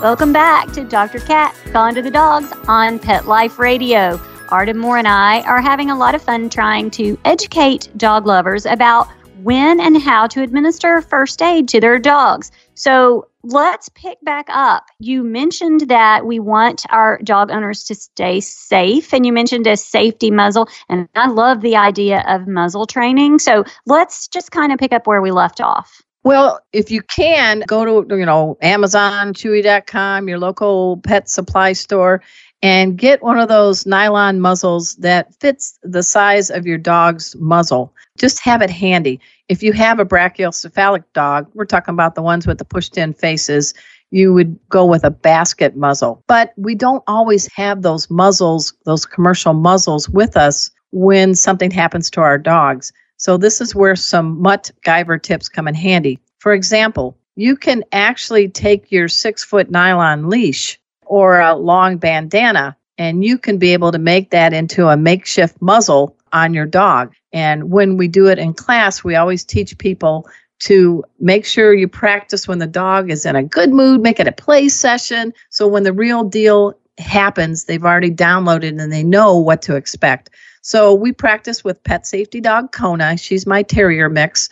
Welcome 0.00 0.32
back 0.32 0.70
to 0.74 0.84
Dr. 0.84 1.18
Cat 1.18 1.56
Gone 1.72 1.92
to 1.96 2.02
the 2.02 2.10
Dogs 2.10 2.52
on 2.68 3.00
Pet 3.00 3.26
Life 3.26 3.58
Radio. 3.58 4.20
Arden 4.48 4.78
Moore 4.78 4.96
and 4.96 5.08
I 5.08 5.40
are 5.40 5.60
having 5.60 5.90
a 5.90 5.98
lot 5.98 6.14
of 6.14 6.22
fun 6.22 6.48
trying 6.48 6.88
to 6.92 7.18
educate 7.24 7.90
dog 7.96 8.24
lovers 8.24 8.64
about 8.64 9.08
when 9.42 9.80
and 9.80 10.00
how 10.00 10.28
to 10.28 10.40
administer 10.40 11.02
first 11.02 11.42
aid 11.42 11.66
to 11.70 11.80
their 11.80 11.98
dogs. 11.98 12.52
So 12.74 13.26
let's 13.42 13.88
pick 13.88 14.18
back 14.22 14.46
up. 14.50 14.86
You 15.00 15.24
mentioned 15.24 15.88
that 15.88 16.24
we 16.24 16.38
want 16.38 16.86
our 16.90 17.18
dog 17.24 17.50
owners 17.50 17.82
to 17.86 17.96
stay 17.96 18.38
safe, 18.38 19.12
and 19.12 19.26
you 19.26 19.32
mentioned 19.32 19.66
a 19.66 19.76
safety 19.76 20.30
muzzle. 20.30 20.68
And 20.88 21.08
I 21.16 21.26
love 21.26 21.60
the 21.60 21.74
idea 21.74 22.24
of 22.28 22.46
muzzle 22.46 22.86
training. 22.86 23.40
So 23.40 23.64
let's 23.84 24.28
just 24.28 24.52
kind 24.52 24.72
of 24.72 24.78
pick 24.78 24.92
up 24.92 25.08
where 25.08 25.20
we 25.20 25.32
left 25.32 25.60
off. 25.60 26.02
Well, 26.24 26.60
if 26.72 26.90
you 26.90 27.02
can, 27.02 27.62
go 27.66 27.84
to 27.84 28.16
you 28.16 28.26
know 28.26 28.58
Amazon, 28.60 29.32
Chewy.com, 29.32 30.28
your 30.28 30.38
local 30.38 30.98
pet 30.98 31.30
supply 31.30 31.72
store, 31.72 32.22
and 32.62 32.98
get 32.98 33.22
one 33.22 33.38
of 33.38 33.48
those 33.48 33.86
nylon 33.86 34.40
muzzles 34.40 34.96
that 34.96 35.34
fits 35.40 35.78
the 35.82 36.02
size 36.02 36.50
of 36.50 36.66
your 36.66 36.78
dog's 36.78 37.36
muzzle. 37.36 37.94
Just 38.18 38.42
have 38.42 38.62
it 38.62 38.70
handy. 38.70 39.20
If 39.48 39.62
you 39.62 39.72
have 39.72 40.00
a 40.00 40.04
brachycephalic 40.04 41.04
dog, 41.14 41.48
we're 41.54 41.64
talking 41.64 41.94
about 41.94 42.14
the 42.14 42.22
ones 42.22 42.46
with 42.46 42.58
the 42.58 42.64
pushed-in 42.64 43.14
faces. 43.14 43.72
You 44.10 44.34
would 44.34 44.58
go 44.70 44.84
with 44.84 45.04
a 45.04 45.10
basket 45.10 45.76
muzzle, 45.76 46.24
but 46.26 46.52
we 46.56 46.74
don't 46.74 47.04
always 47.06 47.46
have 47.54 47.82
those 47.82 48.10
muzzles, 48.10 48.72
those 48.84 49.06
commercial 49.06 49.52
muzzles, 49.52 50.08
with 50.08 50.36
us 50.36 50.70
when 50.90 51.34
something 51.34 51.70
happens 51.70 52.10
to 52.10 52.20
our 52.22 52.38
dogs. 52.38 52.92
So 53.18 53.36
this 53.36 53.60
is 53.60 53.74
where 53.74 53.96
some 53.96 54.40
mutt 54.40 54.70
Guyver 54.84 55.20
tips 55.20 55.48
come 55.48 55.68
in 55.68 55.74
handy. 55.74 56.18
For 56.38 56.52
example, 56.52 57.16
you 57.36 57.56
can 57.56 57.84
actually 57.92 58.48
take 58.48 58.90
your 58.90 59.08
six 59.08 59.44
foot 59.44 59.70
nylon 59.70 60.28
leash 60.28 60.78
or 61.06 61.40
a 61.40 61.54
long 61.54 61.98
bandana 61.98 62.76
and 62.96 63.24
you 63.24 63.38
can 63.38 63.58
be 63.58 63.72
able 63.72 63.92
to 63.92 63.98
make 63.98 64.30
that 64.30 64.52
into 64.52 64.88
a 64.88 64.96
makeshift 64.96 65.60
muzzle 65.60 66.16
on 66.32 66.52
your 66.52 66.66
dog. 66.66 67.14
And 67.32 67.70
when 67.70 67.96
we 67.96 68.08
do 68.08 68.26
it 68.26 68.38
in 68.38 68.54
class, 68.54 69.04
we 69.04 69.14
always 69.14 69.44
teach 69.44 69.78
people 69.78 70.28
to 70.60 71.04
make 71.20 71.46
sure 71.46 71.72
you 71.72 71.86
practice 71.86 72.48
when 72.48 72.58
the 72.58 72.66
dog 72.66 73.10
is 73.10 73.24
in 73.24 73.36
a 73.36 73.44
good 73.44 73.70
mood, 73.70 74.00
make 74.00 74.18
it 74.18 74.26
a 74.26 74.32
play 74.32 74.68
session. 74.68 75.32
So 75.50 75.68
when 75.68 75.84
the 75.84 75.92
real 75.92 76.24
deal 76.24 76.76
happens, 76.98 77.64
they've 77.64 77.84
already 77.84 78.10
downloaded 78.10 78.80
and 78.80 78.92
they 78.92 79.04
know 79.04 79.36
what 79.36 79.62
to 79.62 79.76
expect. 79.76 80.30
So 80.62 80.94
we 80.94 81.12
practice 81.12 81.64
with 81.64 81.82
pet 81.84 82.06
safety 82.06 82.40
dog 82.40 82.72
Kona. 82.72 83.16
She's 83.16 83.46
my 83.46 83.62
terrier 83.62 84.08
mix. 84.08 84.48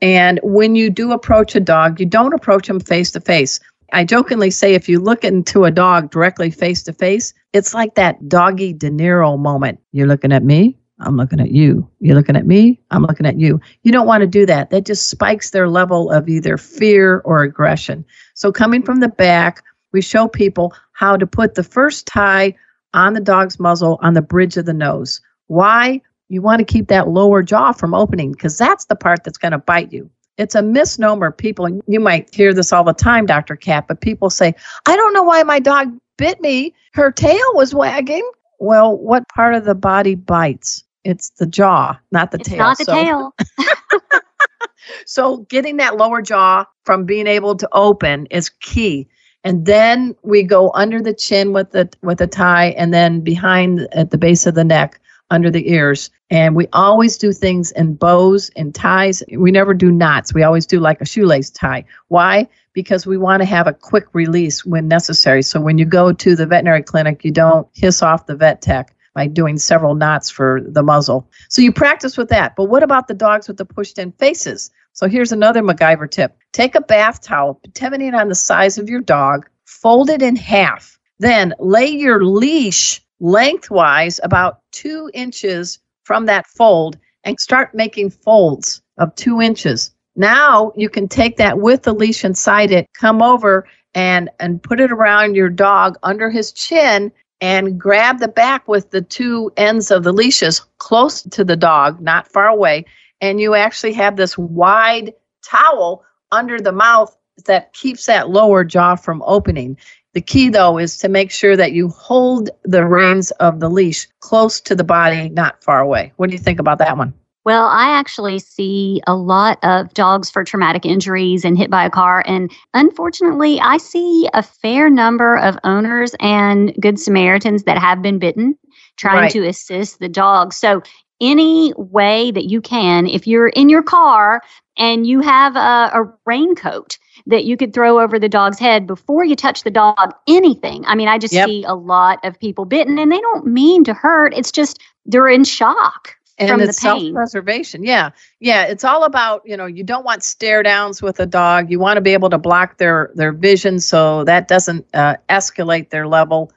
And 0.00 0.40
when 0.42 0.74
you 0.74 0.90
do 0.90 1.12
approach 1.12 1.54
a 1.54 1.60
dog, 1.60 2.00
you 2.00 2.06
don't 2.06 2.32
approach 2.32 2.66
them 2.66 2.80
face 2.80 3.10
to 3.12 3.20
face. 3.20 3.60
I 3.92 4.04
jokingly 4.04 4.50
say 4.50 4.74
if 4.74 4.88
you 4.88 5.00
look 5.00 5.24
into 5.24 5.64
a 5.64 5.70
dog 5.70 6.10
directly 6.10 6.50
face 6.50 6.82
to 6.84 6.92
face, 6.92 7.34
it's 7.52 7.74
like 7.74 7.96
that 7.96 8.28
doggy 8.28 8.72
De 8.72 8.90
Niro 8.90 9.38
moment. 9.38 9.80
You're 9.92 10.06
looking 10.06 10.32
at 10.32 10.44
me, 10.44 10.78
I'm 11.00 11.16
looking 11.16 11.40
at 11.40 11.50
you. 11.50 11.88
You're 11.98 12.14
looking 12.14 12.36
at 12.36 12.46
me, 12.46 12.80
I'm 12.90 13.02
looking 13.02 13.26
at 13.26 13.38
you. 13.38 13.60
You 13.82 13.92
don't 13.92 14.06
want 14.06 14.20
to 14.20 14.26
do 14.26 14.46
that. 14.46 14.70
That 14.70 14.86
just 14.86 15.10
spikes 15.10 15.50
their 15.50 15.68
level 15.68 16.10
of 16.10 16.28
either 16.28 16.56
fear 16.56 17.20
or 17.24 17.42
aggression. 17.42 18.04
So 18.34 18.52
coming 18.52 18.82
from 18.82 19.00
the 19.00 19.08
back, 19.08 19.62
we 19.92 20.00
show 20.02 20.28
people 20.28 20.74
how 20.92 21.16
to 21.16 21.26
put 21.26 21.54
the 21.54 21.62
first 21.62 22.06
tie 22.06 22.54
on 22.94 23.14
the 23.14 23.20
dog's 23.20 23.58
muzzle 23.60 23.98
on 24.02 24.14
the 24.14 24.22
bridge 24.22 24.56
of 24.56 24.66
the 24.66 24.72
nose. 24.74 25.20
Why? 25.46 26.00
You 26.28 26.42
want 26.42 26.60
to 26.60 26.64
keep 26.64 26.88
that 26.88 27.08
lower 27.08 27.42
jaw 27.42 27.72
from 27.72 27.94
opening 27.94 28.32
because 28.32 28.56
that's 28.56 28.84
the 28.86 28.94
part 28.96 29.24
that's 29.24 29.38
going 29.38 29.52
to 29.52 29.58
bite 29.58 29.92
you. 29.92 30.08
It's 30.38 30.54
a 30.54 30.62
misnomer. 30.62 31.30
People, 31.32 31.80
you 31.86 32.00
might 32.00 32.32
hear 32.34 32.54
this 32.54 32.72
all 32.72 32.84
the 32.84 32.92
time, 32.94 33.26
Dr. 33.26 33.56
Cat, 33.56 33.86
but 33.88 34.00
people 34.00 34.30
say, 34.30 34.54
I 34.86 34.96
don't 34.96 35.12
know 35.12 35.22
why 35.24 35.42
my 35.42 35.58
dog 35.58 35.92
bit 36.18 36.40
me. 36.40 36.74
Her 36.94 37.10
tail 37.10 37.42
was 37.54 37.74
wagging. 37.74 38.28
Well, 38.58 38.96
what 38.96 39.24
part 39.34 39.54
of 39.54 39.64
the 39.64 39.74
body 39.74 40.14
bites? 40.14 40.84
It's 41.04 41.30
the 41.30 41.46
jaw, 41.46 41.98
not 42.12 42.30
the 42.30 42.38
It's 42.38 42.48
tail. 42.48 42.58
not 42.58 42.78
the 42.78 42.84
So- 42.84 42.92
tail. 42.94 43.34
so 45.06 45.38
getting 45.48 45.76
that 45.78 45.96
lower 45.96 46.22
jaw 46.22 46.64
from 46.84 47.04
being 47.04 47.26
able 47.26 47.56
to 47.56 47.68
open 47.72 48.26
is 48.26 48.48
key. 48.60 49.08
And 49.44 49.64
then 49.64 50.14
we 50.22 50.42
go 50.42 50.70
under 50.74 51.00
the 51.00 51.14
chin 51.14 51.52
with 51.52 51.70
the 51.70 51.88
with 52.02 52.18
the 52.18 52.26
tie 52.26 52.70
and 52.70 52.92
then 52.92 53.20
behind 53.20 53.88
at 53.92 54.10
the 54.10 54.18
base 54.18 54.46
of 54.46 54.54
the 54.54 54.64
neck 54.64 55.00
under 55.30 55.50
the 55.50 55.70
ears. 55.70 56.10
And 56.30 56.54
we 56.54 56.66
always 56.72 57.16
do 57.16 57.32
things 57.32 57.72
in 57.72 57.94
bows 57.94 58.50
and 58.56 58.74
ties. 58.74 59.22
We 59.36 59.50
never 59.50 59.74
do 59.74 59.90
knots. 59.90 60.34
We 60.34 60.42
always 60.42 60.66
do 60.66 60.80
like 60.80 61.00
a 61.00 61.06
shoelace 61.06 61.50
tie. 61.50 61.84
Why? 62.08 62.48
Because 62.72 63.06
we 63.06 63.16
want 63.16 63.40
to 63.40 63.46
have 63.46 63.66
a 63.66 63.72
quick 63.72 64.06
release 64.12 64.64
when 64.64 64.88
necessary. 64.88 65.42
So 65.42 65.60
when 65.60 65.78
you 65.78 65.84
go 65.84 66.12
to 66.12 66.36
the 66.36 66.46
veterinary 66.46 66.82
clinic, 66.82 67.24
you 67.24 67.30
don't 67.30 67.66
hiss 67.72 68.02
off 68.02 68.26
the 68.26 68.36
vet 68.36 68.62
tech 68.62 68.94
by 69.14 69.26
doing 69.26 69.58
several 69.58 69.94
knots 69.94 70.30
for 70.30 70.60
the 70.64 70.82
muzzle. 70.82 71.28
So 71.48 71.62
you 71.62 71.72
practice 71.72 72.16
with 72.16 72.28
that. 72.28 72.54
But 72.56 72.64
what 72.64 72.82
about 72.82 73.08
the 73.08 73.14
dogs 73.14 73.48
with 73.48 73.56
the 73.56 73.64
pushed 73.64 73.98
in 73.98 74.12
faces? 74.12 74.70
So 74.92 75.08
here's 75.08 75.32
another 75.32 75.62
MacGyver 75.62 76.10
tip. 76.10 76.36
Take 76.52 76.74
a 76.74 76.80
bath 76.80 77.22
towel, 77.22 77.60
depending 77.62 78.14
on 78.14 78.28
the 78.28 78.34
size 78.34 78.78
of 78.78 78.88
your 78.88 79.00
dog, 79.00 79.48
fold 79.64 80.10
it 80.10 80.22
in 80.22 80.36
half. 80.36 80.98
Then 81.18 81.54
lay 81.58 81.86
your 81.86 82.24
leash 82.24 83.00
lengthwise 83.20 84.18
about 84.22 84.60
two 84.72 85.10
inches 85.14 85.78
from 86.04 86.26
that 86.26 86.46
fold 86.46 86.98
and 87.24 87.38
start 87.38 87.74
making 87.74 88.10
folds 88.10 88.82
of 88.98 89.14
two 89.14 89.40
inches. 89.40 89.92
Now 90.16 90.72
you 90.76 90.88
can 90.88 91.08
take 91.08 91.36
that 91.36 91.58
with 91.58 91.82
the 91.82 91.94
leash 91.94 92.24
inside 92.24 92.72
it, 92.72 92.86
come 92.94 93.22
over 93.22 93.66
and 93.94 94.30
and 94.38 94.62
put 94.62 94.80
it 94.80 94.92
around 94.92 95.34
your 95.34 95.48
dog 95.48 95.96
under 96.02 96.30
his 96.30 96.52
chin 96.52 97.12
and 97.40 97.80
grab 97.80 98.18
the 98.18 98.28
back 98.28 98.68
with 98.68 98.90
the 98.90 99.02
two 99.02 99.52
ends 99.56 99.90
of 99.90 100.04
the 100.04 100.12
leashes 100.12 100.60
close 100.78 101.22
to 101.22 101.44
the 101.44 101.56
dog, 101.56 102.00
not 102.00 102.28
far 102.28 102.48
away, 102.48 102.84
and 103.20 103.40
you 103.40 103.54
actually 103.54 103.92
have 103.94 104.16
this 104.16 104.36
wide 104.36 105.14
towel 105.44 106.04
under 106.32 106.60
the 106.60 106.72
mouth 106.72 107.16
that 107.46 107.72
keeps 107.72 108.06
that 108.06 108.30
lower 108.30 108.64
jaw 108.64 108.96
from 108.96 109.22
opening. 109.26 109.78
The 110.14 110.20
key, 110.20 110.48
though, 110.50 110.78
is 110.78 110.98
to 110.98 111.08
make 111.08 111.30
sure 111.30 111.56
that 111.56 111.72
you 111.72 111.88
hold 111.88 112.50
the 112.64 112.84
reins 112.84 113.30
of 113.32 113.60
the 113.60 113.70
leash 113.70 114.08
close 114.20 114.60
to 114.62 114.74
the 114.74 114.84
body, 114.84 115.28
not 115.28 115.62
far 115.62 115.80
away. 115.80 116.12
What 116.16 116.30
do 116.30 116.34
you 116.34 116.42
think 116.42 116.60
about 116.60 116.78
that 116.78 116.96
one? 116.96 117.14
Well, 117.44 117.64
I 117.66 117.88
actually 117.90 118.38
see 118.38 119.00
a 119.06 119.14
lot 119.14 119.58
of 119.62 119.92
dogs 119.94 120.30
for 120.30 120.44
traumatic 120.44 120.84
injuries 120.84 121.44
and 121.44 121.56
hit 121.56 121.70
by 121.70 121.84
a 121.86 121.90
car. 121.90 122.22
And 122.26 122.52
unfortunately, 122.74 123.58
I 123.60 123.78
see 123.78 124.28
a 124.34 124.42
fair 124.42 124.90
number 124.90 125.36
of 125.38 125.56
owners 125.64 126.14
and 126.20 126.74
Good 126.80 127.00
Samaritans 127.00 127.64
that 127.64 127.78
have 127.78 128.02
been 128.02 128.18
bitten 128.18 128.58
trying 128.98 129.22
Right. 129.22 129.30
to 129.32 129.46
assist 129.46 130.00
the 130.00 130.08
dog. 130.08 130.52
So, 130.52 130.82
any 131.22 131.74
way 131.76 132.30
that 132.30 132.46
you 132.46 132.62
can, 132.62 133.06
if 133.06 133.26
you're 133.26 133.48
in 133.48 133.68
your 133.68 133.82
car 133.82 134.40
and 134.78 135.06
you 135.06 135.20
have 135.20 135.54
a, 135.54 135.90
a 135.92 136.10
raincoat 136.24 136.96
that 137.26 137.44
you 137.44 137.58
could 137.58 137.74
throw 137.74 138.00
over 138.00 138.18
the 138.18 138.28
dog's 138.28 138.58
head 138.58 138.86
before 138.86 139.22
you 139.22 139.36
touch 139.36 139.62
the 139.62 139.70
dog, 139.70 140.14
anything. 140.26 140.82
I 140.86 140.94
mean, 140.94 141.08
I 141.08 141.18
just 141.18 141.34
Yep. 141.34 141.44
see 141.46 141.64
a 141.64 141.74
lot 141.74 142.20
of 142.24 142.40
people 142.40 142.64
bitten 142.64 142.98
and 142.98 143.12
they 143.12 143.20
don't 143.20 143.46
mean 143.46 143.84
to 143.84 143.92
hurt. 143.92 144.32
It's 144.34 144.50
just 144.50 144.80
they're 145.04 145.28
in 145.28 145.44
shock 145.44 146.16
and 146.40 146.48
from 146.48 146.58
the 146.58 146.66
it's 146.66 146.80
self-preservation 146.80 147.84
yeah 147.84 148.10
yeah 148.40 148.64
it's 148.64 148.84
all 148.84 149.04
about 149.04 149.42
you 149.44 149.56
know 149.56 149.66
you 149.66 149.84
don't 149.84 150.04
want 150.04 150.22
stare 150.22 150.62
downs 150.62 151.00
with 151.00 151.20
a 151.20 151.26
dog 151.26 151.70
you 151.70 151.78
want 151.78 151.96
to 151.96 152.00
be 152.00 152.12
able 152.12 152.30
to 152.30 152.38
block 152.38 152.78
their 152.78 153.10
their 153.14 153.32
vision 153.32 153.78
so 153.78 154.24
that 154.24 154.48
doesn't 154.48 154.84
uh, 154.94 155.14
escalate 155.28 155.90
their 155.90 156.08
level 156.08 156.50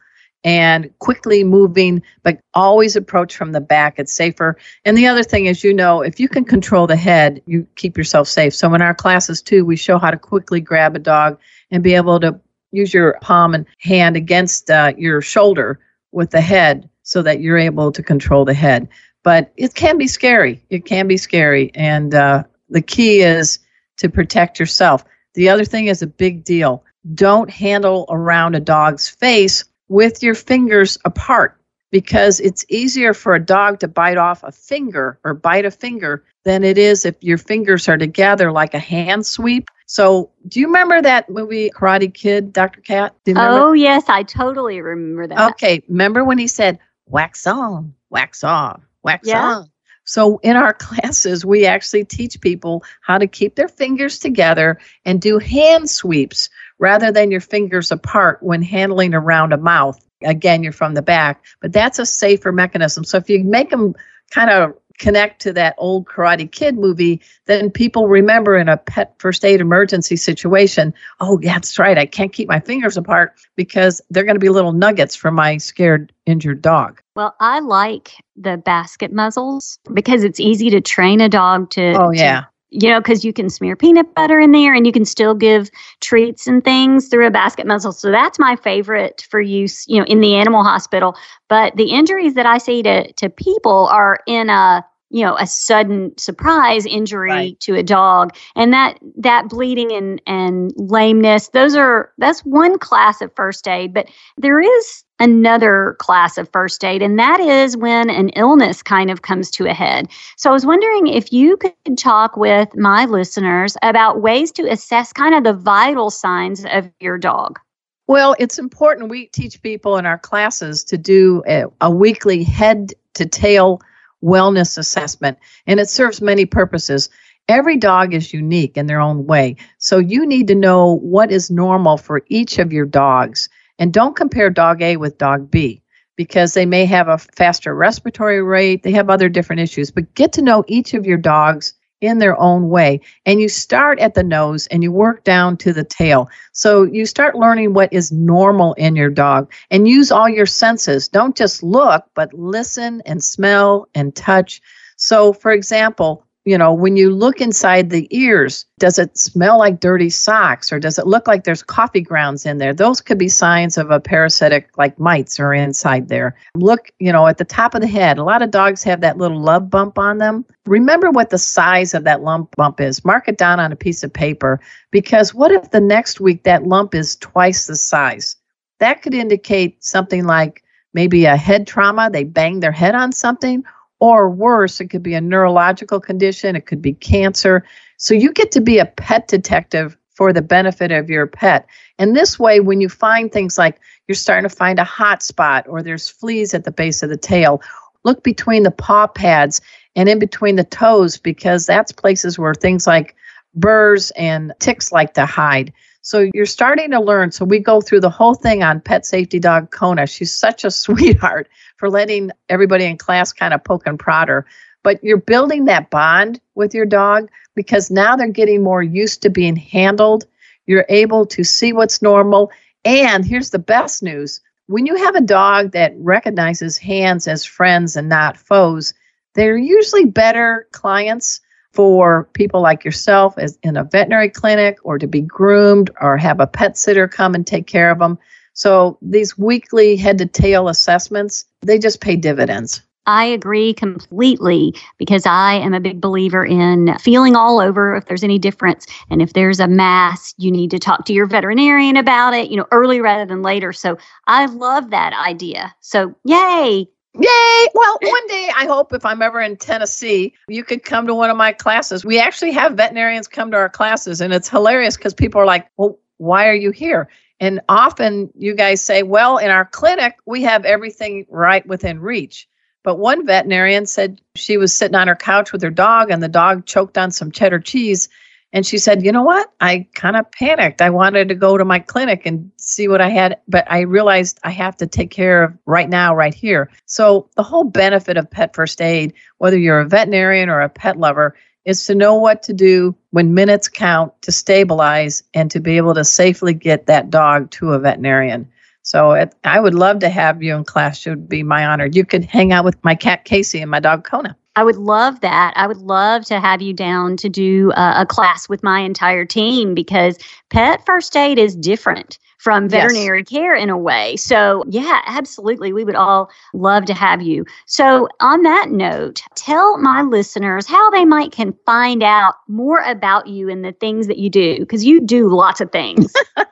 and 0.44 0.92
quickly 1.00 1.44
moving, 1.44 2.02
but 2.22 2.40
always 2.54 2.96
approach 2.96 3.36
from 3.36 3.54
the 3.54 3.62
back. 3.62 3.96
It's 3.98 4.14
safer. 4.14 4.58
And 4.84 4.98
the 4.98 5.08
other 5.08 5.24
thing 5.24 5.46
is, 5.46 5.64
you 5.64 5.74
know, 5.74 6.02
if 6.02 6.20
you 6.20 6.28
can 6.28 6.44
control 6.44 6.86
the 6.86 6.96
head, 6.96 7.42
you 7.46 7.66
keep 7.76 7.98
yourself 7.98 8.28
safe. 8.28 8.54
So 8.54 8.74
in 8.74 8.82
our 8.82 8.94
classes 8.94 9.42
too, 9.42 9.66
we 9.66 9.76
show 9.76 9.98
how 9.98 10.12
to 10.12 10.18
quickly 10.18 10.60
grab 10.60 10.96
a 10.96 11.00
dog 11.00 11.40
and 11.72 11.82
be 11.82 11.94
able 11.94 12.20
to 12.20 12.40
use 12.72 12.94
your 12.94 13.18
palm 13.22 13.54
and 13.54 13.66
hand 13.80 14.18
against 14.18 14.70
uh, 14.70 14.94
your 14.98 15.22
shoulder 15.22 15.80
with 16.12 16.32
the 16.32 16.42
head 16.42 16.90
so 17.04 17.22
that 17.22 17.40
you're 17.40 17.58
able 17.58 17.92
to 17.92 18.04
control 18.04 18.46
the 18.46 18.54
head. 18.54 18.90
But 19.24 19.54
it 19.58 19.74
can 19.76 19.98
be 19.98 20.08
scary. 20.08 20.64
It 20.70 20.86
can 20.86 21.08
be 21.08 21.18
scary. 21.18 21.72
And 21.76 22.14
uh, 22.14 22.44
the 22.70 22.82
key 22.82 23.22
is 23.22 23.60
to 23.98 24.10
protect 24.10 24.60
yourself. 24.60 25.06
The 25.34 25.50
other 25.50 25.66
thing 25.66 25.88
is 25.88 26.02
a 26.02 26.08
big 26.08 26.44
deal. 26.44 26.84
Don't 27.14 27.50
handle 27.50 28.06
around 28.10 28.56
a 28.56 28.60
dog's 28.60 29.10
face 29.10 29.64
with 29.88 30.24
your 30.24 30.36
fingers 30.36 30.98
apart 31.06 31.58
because 31.92 32.40
it's 32.40 32.66
easier 32.70 33.14
for 33.14 33.36
a 33.36 33.46
dog 33.46 33.80
to 33.80 33.88
bite 33.88 34.18
off 34.18 34.44
a 34.44 34.52
finger 34.52 35.20
or 35.24 35.36
bite 35.36 35.66
a 35.66 35.72
finger 35.72 36.24
than 36.44 36.64
it 36.64 36.78
is 36.78 37.06
if 37.06 37.16
your 37.22 37.38
fingers 37.38 37.88
are 37.88 37.98
together 37.98 38.52
like 38.52 38.74
a 38.74 38.80
hand 38.80 39.26
sweep. 39.26 39.70
So, 39.86 40.32
do 40.48 40.60
you 40.60 40.66
remember 40.66 41.02
that 41.02 41.30
movie 41.30 41.70
Karate 41.70 42.12
Kid, 42.12 42.52
Dr. 42.52 42.82
Cat? 42.82 43.16
Oh, 43.36 43.74
yes, 43.74 44.06
I 44.08 44.24
totally 44.24 44.82
remember 44.82 45.28
that. 45.28 45.52
Okay, 45.52 45.84
remember 45.88 46.24
when 46.24 46.40
he 46.40 46.48
said 46.48 46.80
wax 47.06 47.46
on, 47.46 47.94
wax 48.10 48.44
off, 48.44 48.82
wax 49.04 49.28
yeah. 49.28 49.56
on? 49.56 49.70
So, 50.06 50.40
in 50.40 50.56
our 50.56 50.74
classes, 50.80 51.46
we 51.46 51.66
actually 51.66 52.06
teach 52.06 52.40
people 52.42 52.84
how 53.02 53.18
to 53.18 53.28
keep 53.28 53.56
their 53.56 53.68
fingers 53.68 54.20
together 54.20 54.80
and 55.06 55.22
do 55.22 55.40
hand 55.40 55.90
sweeps 55.90 56.50
rather 56.80 57.12
than 57.12 57.32
your 57.32 57.42
fingers 57.42 57.92
apart 57.92 58.42
when 58.42 58.62
handling 58.62 59.14
around 59.14 59.54
a 59.54 59.58
mouth. 59.58 60.00
Again, 60.24 60.64
you're 60.64 60.72
from 60.72 60.94
the 60.94 61.02
back, 61.02 61.44
but 61.62 61.74
that's 61.74 62.00
a 62.00 62.06
safer 62.06 62.52
mechanism. 62.52 63.04
So, 63.04 63.18
if 63.18 63.30
you 63.30 63.44
make 63.44 63.70
them 63.70 63.96
kind 64.32 64.50
of 64.50 64.74
connect 64.98 65.42
to 65.42 65.54
that 65.54 65.76
old 65.78 66.06
Karate 66.06 66.52
Kid 66.52 66.78
movie, 66.78 67.22
then 67.46 67.70
people 67.70 68.08
remember 68.08 68.56
in 68.58 68.70
a 68.70 68.78
pet 68.78 69.16
first 69.18 69.44
aid 69.44 69.62
emergency 69.62 70.16
situation, 70.16 70.94
oh, 71.20 71.40
yeah, 71.42 71.54
that's 71.54 71.80
right. 71.80 71.98
I 71.98 72.06
can't 72.06 72.32
keep 72.32 72.48
my 72.48 72.60
fingers 72.60 72.98
apart 72.98 73.34
because 73.56 74.02
they're 74.10 74.24
going 74.24 74.36
to 74.36 74.40
be 74.40 74.50
little 74.50 74.74
nuggets 74.74 75.16
for 75.16 75.32
my 75.32 75.58
scared, 75.58 76.14
injured 76.26 76.62
dog. 76.62 77.02
Well, 77.16 77.36
I 77.40 77.60
like 77.60 78.14
the 78.36 78.58
basket 78.58 79.12
muzzles 79.12 79.80
because 79.94 80.24
it's 80.24 80.40
easy 80.40 80.70
to 80.72 80.82
train 80.82 81.22
a 81.22 81.30
dog 81.30 81.70
to. 81.72 81.94
Oh, 81.94 82.12
yeah. 82.12 82.42
To, 82.42 82.48
you 82.74 82.90
know, 82.90 83.00
because 83.00 83.24
you 83.24 83.32
can 83.32 83.50
smear 83.50 83.76
peanut 83.76 84.14
butter 84.16 84.40
in 84.40 84.52
there 84.52 84.74
and 84.74 84.86
you 84.86 84.92
can 84.92 85.06
still 85.06 85.36
give 85.36 85.70
treats 86.02 86.48
and 86.48 86.64
things 86.64 87.08
through 87.08 87.28
a 87.28 87.32
basket 87.32 87.68
muzzle. 87.68 87.92
So 87.92 88.10
that's 88.10 88.40
my 88.40 88.56
favorite 88.56 89.26
for 89.30 89.40
use, 89.40 89.88
you 89.88 90.00
know, 90.00 90.06
in 90.06 90.22
the 90.22 90.36
animal 90.36 90.64
hospital. 90.64 91.16
But 91.50 91.76
the 91.76 91.92
injuries 91.92 92.34
that 92.34 92.48
I 92.48 92.58
see 92.58 92.82
to, 92.84 93.12
to 93.14 93.30
people 93.30 93.88
are 93.92 94.20
in 94.26 94.50
a 94.50 94.84
you 95.14 95.24
know 95.24 95.38
a 95.38 95.48
sudden 95.48 96.12
surprise 96.18 96.86
injury 96.86 97.30
right. 97.30 97.60
to 97.62 97.76
a 97.76 97.84
dog 97.84 98.36
and 98.56 98.74
that 98.74 98.98
that 99.16 99.48
bleeding 99.48 99.94
and 99.94 100.22
and 100.28 100.74
lameness 100.76 101.50
those 101.50 101.76
are 101.76 102.12
that's 102.18 102.42
one 102.42 102.78
class 102.78 103.22
of 103.22 103.32
first 103.36 103.68
aid 103.68 103.94
but 103.94 104.10
there 104.38 104.60
is 104.60 105.04
another 105.20 105.96
class 106.00 106.38
of 106.38 106.50
first 106.52 106.84
aid 106.84 107.02
and 107.02 107.18
that 107.18 107.40
is 107.40 107.78
when 107.78 108.10
an 108.10 108.30
illness 108.30 108.82
kind 108.82 109.10
of 109.12 109.22
comes 109.22 109.50
to 109.52 109.68
a 109.68 109.74
head 109.74 110.10
so 110.36 110.50
i 110.50 110.54
was 110.54 110.66
wondering 110.66 111.08
if 111.08 111.32
you 111.32 111.56
could 111.58 111.98
talk 111.98 112.36
with 112.36 112.76
my 112.76 113.06
listeners 113.06 113.78
about 113.84 114.22
ways 114.22 114.52
to 114.52 114.68
assess 114.70 115.14
kind 115.14 115.36
of 115.36 115.44
the 115.44 115.54
vital 115.54 116.10
signs 116.10 116.66
of 116.66 116.90
your 117.00 117.18
dog 117.18 117.60
well, 118.06 118.36
it's 118.38 118.60
important. 118.60 119.10
We 119.10 119.28
teach 119.28 119.62
people 119.62 119.96
in 119.98 120.06
our 120.06 120.18
classes 120.18 120.84
to 120.86 120.98
do 120.98 121.42
a, 121.48 121.64
a 121.80 121.90
weekly 121.90 122.44
head 122.44 122.92
to 123.14 123.26
tail 123.26 123.80
wellness 124.24 124.78
assessment, 124.78 125.38
and 125.68 125.80
it 125.80 125.90
serves 125.90 126.22
many 126.22 126.46
purposes. 126.46 127.10
Every 127.48 127.78
dog 127.78 128.14
is 128.14 128.34
unique 128.34 128.78
in 128.78 128.88
their 128.88 129.02
own 129.02 129.26
way. 129.26 129.58
So 129.78 129.98
you 129.98 130.26
need 130.26 130.48
to 130.48 130.56
know 130.56 130.98
what 130.98 131.32
is 131.32 131.52
normal 131.52 131.98
for 131.98 132.24
each 132.28 132.58
of 132.58 132.72
your 132.72 132.86
dogs. 132.86 133.50
And 133.80 133.92
don't 133.92 134.16
compare 134.16 134.50
dog 134.50 134.82
A 134.82 134.98
with 134.98 135.18
dog 135.18 135.52
B 135.52 135.82
because 136.16 136.54
they 136.54 136.66
may 136.66 136.86
have 136.86 137.08
a 137.08 137.18
faster 137.18 137.74
respiratory 137.76 138.42
rate, 138.42 138.84
they 138.84 138.92
have 138.92 139.10
other 139.10 139.30
different 139.30 139.62
issues. 139.62 139.92
But 139.92 140.14
get 140.14 140.32
to 140.34 140.42
know 140.42 140.64
each 140.68 140.94
of 140.94 141.06
your 141.06 141.18
dogs 141.18 141.74
in 142.04 142.20
their 142.20 142.40
own 142.40 142.70
way. 142.70 143.00
And 143.26 143.40
you 143.40 143.50
start 143.50 144.00
at 144.00 144.14
the 144.14 144.24
nose 144.24 144.68
and 144.68 144.84
you 144.84 144.92
work 144.92 145.24
down 145.24 145.58
to 145.58 145.74
the 145.74 145.84
tail. 145.84 146.30
So 146.52 146.84
you 146.84 147.06
start 147.06 147.36
learning 147.36 147.74
what 147.74 147.92
is 147.94 148.12
normal 148.12 148.74
in 148.74 148.96
your 148.96 149.10
dog 149.10 149.52
and 149.72 149.88
use 149.88 150.12
all 150.12 150.30
your 150.30 150.46
senses. 150.46 151.08
Don't 151.08 151.36
just 151.36 151.64
look, 151.64 152.04
but 152.14 152.34
listen 152.34 153.02
and 153.06 153.24
smell 153.24 153.88
and 153.96 154.16
touch. 154.16 154.62
So, 154.98 155.34
for 155.34 155.52
example, 155.52 156.23
you 156.46 156.58
know, 156.58 156.74
when 156.74 156.98
you 156.98 157.10
look 157.10 157.40
inside 157.40 157.90
the 157.90 158.08
ears, 158.16 158.66
does 158.78 159.00
it 159.00 159.18
smell 159.18 159.58
like 159.60 159.80
dirty 159.80 160.10
socks 160.10 160.74
or 160.74 160.80
does 160.80 161.00
it 161.00 161.08
look 161.08 161.26
like 161.26 161.46
there's 161.46 161.64
coffee 161.64 162.02
grounds 162.02 162.46
in 162.46 162.58
there? 162.58 162.74
Those 162.74 163.00
could 163.00 163.18
be 163.18 163.30
signs 163.30 163.78
of 163.78 163.92
a 163.92 164.00
parasitic, 164.00 164.78
like 164.78 165.00
mites 165.00 165.40
are 165.40 165.54
inside 165.54 166.10
there. 166.10 166.36
Look, 166.56 166.92
you 167.00 167.14
know, 167.14 167.28
at 167.28 167.38
the 167.38 167.46
top 167.46 167.76
of 167.76 167.82
the 167.82 167.88
head. 167.88 168.18
A 168.18 168.24
lot 168.24 168.42
of 168.42 168.52
dogs 168.52 168.84
have 168.84 169.00
that 169.02 169.18
little 169.18 169.40
love 169.40 169.70
bump 169.70 169.98
on 169.98 170.18
them. 170.18 170.44
Remember 170.66 171.12
what 171.12 171.30
the 171.30 171.38
size 171.38 171.94
of 171.94 172.04
that 172.04 172.24
lump 172.24 172.54
bump 172.58 172.82
is. 172.82 173.06
Mark 173.06 173.30
it 173.30 173.38
down 173.38 173.62
on 173.62 173.72
a 173.72 173.78
piece 173.78 174.04
of 174.04 174.12
paper 174.12 174.60
because 174.92 175.34
what 175.34 175.52
if 175.52 175.72
the 175.72 175.80
next 175.80 176.20
week 176.20 176.44
that 176.44 176.68
lump 176.68 176.94
is 176.94 177.16
twice 177.16 177.68
the 177.68 177.78
size? 177.78 178.36
That 178.80 179.02
could 179.02 179.14
indicate 179.14 179.82
something 179.82 180.26
like 180.26 180.62
maybe 180.94 181.24
a 181.24 181.38
head 181.38 181.68
trauma. 181.68 182.10
They 182.12 182.26
banged 182.26 182.62
their 182.62 182.74
head 182.74 182.96
on 182.96 183.14
something 183.14 183.64
or 184.04 184.30
worse, 184.30 184.82
it 184.82 184.88
could 184.88 185.02
be 185.02 185.14
a 185.14 185.22
neurological 185.22 186.02
condition, 186.02 186.58
it 186.58 186.66
could 186.66 186.82
be 186.82 186.92
cancer. 186.92 187.64
So 187.96 188.14
you 188.14 188.34
get 188.34 188.52
to 188.52 188.60
be 188.60 188.78
a 188.78 188.86
pet 188.86 189.30
detective 189.30 189.96
for 190.14 190.34
the 190.34 190.42
benefit 190.42 190.92
of 190.92 191.10
your 191.10 191.26
pet. 191.26 191.66
And 191.98 192.14
this 192.14 192.38
way, 192.38 192.60
when 192.60 192.82
you 192.82 192.90
find 192.90 193.32
things 193.32 193.58
like 193.58 193.80
you're 194.10 194.16
starting 194.16 194.50
to 194.50 194.54
find 194.54 194.78
a 194.78 194.84
hot 194.84 195.24
spot 195.24 195.66
or 195.70 195.82
there's 195.82 196.10
fleas 196.10 196.54
at 196.54 196.66
the 196.66 196.72
base 196.72 197.02
of 197.02 197.12
the 197.12 197.16
tail, 197.16 197.62
look 198.04 198.26
between 198.26 198.64
the 198.64 198.72
paw 198.72 199.08
pads 199.08 199.62
and 199.96 200.10
in 200.10 200.20
between 200.20 200.58
the 200.58 200.66
toes 200.66 201.16
because 201.18 201.66
that's 201.66 201.94
places 201.94 202.38
where 202.38 202.54
things 202.54 202.86
like 202.86 203.16
burrs 203.56 204.12
and 204.18 204.52
ticks 204.60 204.92
like 204.92 205.14
to 205.14 205.26
hide. 205.26 205.72
So 206.04 206.30
you're 206.34 206.46
starting 206.46 206.92
to 206.92 207.00
learn. 207.00 207.32
So 207.32 207.46
we 207.46 207.60
go 207.60 207.80
through 207.80 208.02
the 208.02 208.10
whole 208.10 208.36
thing 208.36 208.62
on 208.62 208.82
pet 208.82 209.06
safety 209.06 209.40
dog 209.40 209.72
Kona. 209.72 210.06
She's 210.06 210.38
such 210.38 210.66
a 210.66 210.72
sweetheart 210.84 211.50
for 211.78 211.90
letting 211.90 212.30
everybody 212.50 212.86
in 212.86 212.98
class 212.98 213.34
kind 213.34 213.54
of 213.54 213.64
poke 213.64 213.88
and 213.88 213.98
prod 213.98 214.28
her. 214.28 214.46
But 214.84 215.02
you're 215.02 215.18
building 215.18 215.66
that 215.66 215.90
bond 215.90 216.42
with 216.56 216.74
your 216.74 216.86
dog 216.86 217.30
because 217.56 217.90
now 217.90 218.18
they're 218.18 218.28
getting 218.28 218.62
more 218.62 218.84
used 218.84 219.22
to 219.22 219.30
being 219.30 219.56
handled. 219.56 220.26
You're 220.66 220.86
able 220.90 221.26
to 221.28 221.44
see 221.46 221.72
what's 221.72 222.02
normal. 222.02 222.52
And 222.84 223.24
here's 223.24 223.52
the 223.52 223.60
best 223.60 224.04
news 224.04 224.42
when 224.68 224.86
you 224.86 224.96
have 224.96 225.16
a 225.16 225.22
dog 225.22 225.72
that 225.72 225.94
recognizes 225.98 226.78
hands 226.78 227.28
as 227.28 227.46
friends 227.46 227.96
and 227.96 228.10
not 228.10 228.38
foes, 228.38 228.94
they're 229.36 229.58
usually 229.58 230.06
better 230.06 230.68
clients 230.72 231.42
for 231.74 232.30
people 232.34 232.62
like 232.62 232.86
yourself 232.86 233.38
as 233.38 233.58
in 233.64 233.76
a 233.76 233.84
veterinary 233.84 234.30
clinic 234.30 234.78
or 234.84 234.98
to 235.00 235.08
be 235.08 235.22
groomed 235.22 235.90
or 236.00 236.18
have 236.18 236.40
a 236.40 236.48
pet 236.48 236.78
sitter 236.78 237.08
come 237.08 237.36
and 237.36 237.46
take 237.46 237.68
care 237.68 237.92
of 237.92 238.00
them. 238.00 238.18
So 238.54 238.98
these 239.02 239.38
weekly 239.38 239.96
head 239.96 240.20
to 240.20 240.28
tail 240.28 240.70
assessments, 240.70 241.46
they 241.62 241.80
just 241.80 242.00
pay 242.00 242.16
dividends. 242.16 242.82
I 243.06 243.26
agree 243.26 243.74
completely 243.74 244.76
because 244.98 245.26
I 245.26 245.56
am 245.56 245.74
a 245.74 245.80
big 245.82 246.00
believer 246.00 246.46
in 246.46 246.98
feeling 247.00 247.36
all 247.36 247.60
over 247.60 247.96
if 247.96 248.06
there's 248.06 248.24
any 248.24 248.40
difference. 248.40 248.86
And 249.10 249.22
if 249.22 249.34
there's 249.34 249.60
a 249.60 249.68
mass, 249.68 250.34
you 250.38 250.52
need 250.52 250.72
to 250.72 250.80
talk 250.80 251.06
to 251.06 251.14
your 251.14 251.26
veterinarian 251.26 251.98
about 251.98 252.34
it, 252.34 252.50
you 252.50 252.56
know, 252.56 252.68
early 252.72 253.02
rather 253.02 253.26
than 253.26 253.42
later. 253.42 253.74
So 253.74 253.98
I 254.28 254.46
love 254.46 254.92
that 254.92 255.14
idea. 255.14 255.76
So, 255.82 256.16
yay, 256.24 256.88
Yay! 257.20 257.68
Well, 257.76 257.98
one 258.02 258.28
day 258.28 258.50
I 258.56 258.66
hope 258.66 258.92
if 258.92 259.06
I'm 259.06 259.22
ever 259.22 259.40
in 259.40 259.58
Tennessee, 259.58 260.34
you 260.48 260.64
could 260.64 260.84
come 260.84 261.06
to 261.08 261.14
one 261.14 261.30
of 261.30 261.38
my 261.38 261.52
classes. 261.52 262.04
We 262.04 262.20
actually 262.20 262.52
have 262.54 262.74
veterinarians 262.74 263.28
come 263.28 263.52
to 263.52 263.58
our 263.58 263.70
classes, 263.70 264.20
and 264.20 264.34
it's 264.34 264.50
hilarious 264.50 264.98
because 264.98 265.14
people 265.14 265.40
are 265.40 265.46
like, 265.46 265.68
well, 265.78 266.00
why 266.18 266.48
are 266.48 266.56
you 266.56 266.72
here? 266.72 267.10
And 267.40 267.62
often 267.70 268.32
you 268.36 268.56
guys 268.56 268.82
say, 268.82 269.04
well, 269.04 269.38
in 269.38 269.52
our 269.52 269.66
clinic, 269.66 270.18
we 270.26 270.42
have 270.44 270.66
everything 270.66 271.26
right 271.30 271.66
within 271.68 272.00
reach. 272.00 272.48
But 272.84 272.98
one 272.98 273.26
veterinarian 273.26 273.86
said 273.86 274.20
she 274.36 274.58
was 274.58 274.74
sitting 274.74 274.96
on 274.96 275.08
her 275.08 275.16
couch 275.16 275.52
with 275.52 275.62
her 275.62 275.70
dog, 275.70 276.10
and 276.10 276.24
the 276.24 276.28
dog 276.28 276.66
choked 276.66 276.98
on 276.98 277.12
some 277.12 277.32
cheddar 277.32 277.60
cheese. 277.60 278.10
And 278.54 278.66
she 278.66 278.78
said, 278.78 279.04
You 279.04 279.12
know 279.12 279.24
what? 279.24 279.52
I 279.60 279.88
kind 279.96 280.16
of 280.16 280.32
panicked. 280.32 280.82
I 280.82 280.92
wanted 280.92 281.28
to 281.30 281.36
go 281.36 281.58
to 281.58 281.66
my 281.66 281.80
clinic 281.80 282.22
and 282.26 282.52
see 282.58 282.88
what 282.88 283.02
I 283.02 283.10
had, 283.10 283.40
but 283.48 283.70
I 283.70 283.82
realized 283.82 284.40
I 284.44 284.52
have 284.52 284.78
to 284.78 284.88
take 284.88 285.10
care 285.10 285.44
of 285.44 285.58
right 285.66 285.90
now, 285.90 286.16
right 286.16 286.34
here. 286.34 286.70
So, 286.86 287.30
the 287.36 287.44
whole 287.44 287.64
benefit 287.64 288.16
of 288.16 288.30
pet 288.30 288.56
first 288.56 288.80
aid, 288.80 289.14
whether 289.40 289.58
you're 289.58 289.80
a 289.80 289.88
veterinarian 289.88 290.50
or 290.50 290.62
a 290.62 290.70
pet 290.70 290.98
lover, 290.98 291.36
is 291.66 291.86
to 291.88 291.96
know 291.96 292.16
what 292.16 292.44
to 292.44 292.54
do 292.54 292.96
when 293.10 293.34
minutes 293.34 293.68
count 293.68 294.14
to 294.22 294.32
stabilize 294.32 295.24
and 295.34 295.50
to 295.50 295.60
be 295.60 295.78
able 295.78 295.96
to 295.96 296.04
safely 296.04 296.54
get 296.54 296.86
that 296.86 297.10
dog 297.10 297.50
to 297.52 297.74
a 297.74 297.80
veterinarian. 297.80 298.50
So 298.84 299.14
it, 299.14 299.34
I 299.46 299.60
would 299.60 299.74
love 299.74 300.00
to 300.00 300.10
have 300.10 300.44
you 300.44 300.56
in 300.56 300.66
class. 300.66 301.08
It 301.08 301.12
would 301.12 301.30
be 301.30 301.42
my 301.42 301.66
honor. 301.66 301.86
You 301.86 302.06
could 302.06 302.26
hang 302.26 302.52
out 302.52 302.66
with 302.66 302.84
my 302.84 302.96
cat 302.96 303.24
Casey 303.24 303.62
and 303.62 303.72
my 303.72 303.80
dog 303.80 304.04
Kona. 304.04 304.38
I 304.56 304.64
would 304.64 304.78
love 304.78 305.20
that. 305.22 305.54
I 305.56 305.68
would 305.68 305.78
love 305.78 306.26
to 306.26 306.40
have 306.40 306.62
you 306.62 306.74
down 306.74 307.18
to 307.18 307.30
do 307.30 307.72
uh, 307.72 307.96
a 307.98 308.06
class 308.06 308.48
with 308.48 308.64
my 308.64 308.80
entire 308.80 309.26
team 309.26 309.74
because 309.74 310.18
pet 310.50 310.86
first 310.86 311.16
aid 311.16 311.40
is 311.40 311.56
different 311.56 312.20
from 312.44 312.68
veterinary 312.68 313.20
yes. 313.20 313.30
care 313.30 313.56
in 313.56 313.70
a 313.70 313.78
way. 313.78 314.18
So, 314.18 314.66
yeah, 314.68 315.02
absolutely. 315.06 315.72
We 315.72 315.86
would 315.86 315.96
all 315.96 316.30
love 316.54 316.84
to 316.86 316.94
have 316.94 317.22
you. 317.22 317.46
So, 317.68 318.10
on 318.20 318.44
that 318.44 318.70
note, 318.70 319.22
tell 319.36 319.78
my 319.78 320.02
listeners 320.02 320.68
how 320.68 320.90
they 320.92 321.06
might 321.06 321.32
can 321.32 321.54
find 321.66 322.04
out 322.04 322.36
more 322.50 322.82
about 322.82 323.28
you 323.28 323.50
and 323.50 323.64
the 323.64 323.72
things 323.72 324.08
that 324.08 324.18
you 324.18 324.30
do 324.30 324.60
because 324.60 324.84
you 324.84 325.00
do 325.00 325.30
lots 325.30 325.62
of 325.62 325.72
things. 325.72 326.12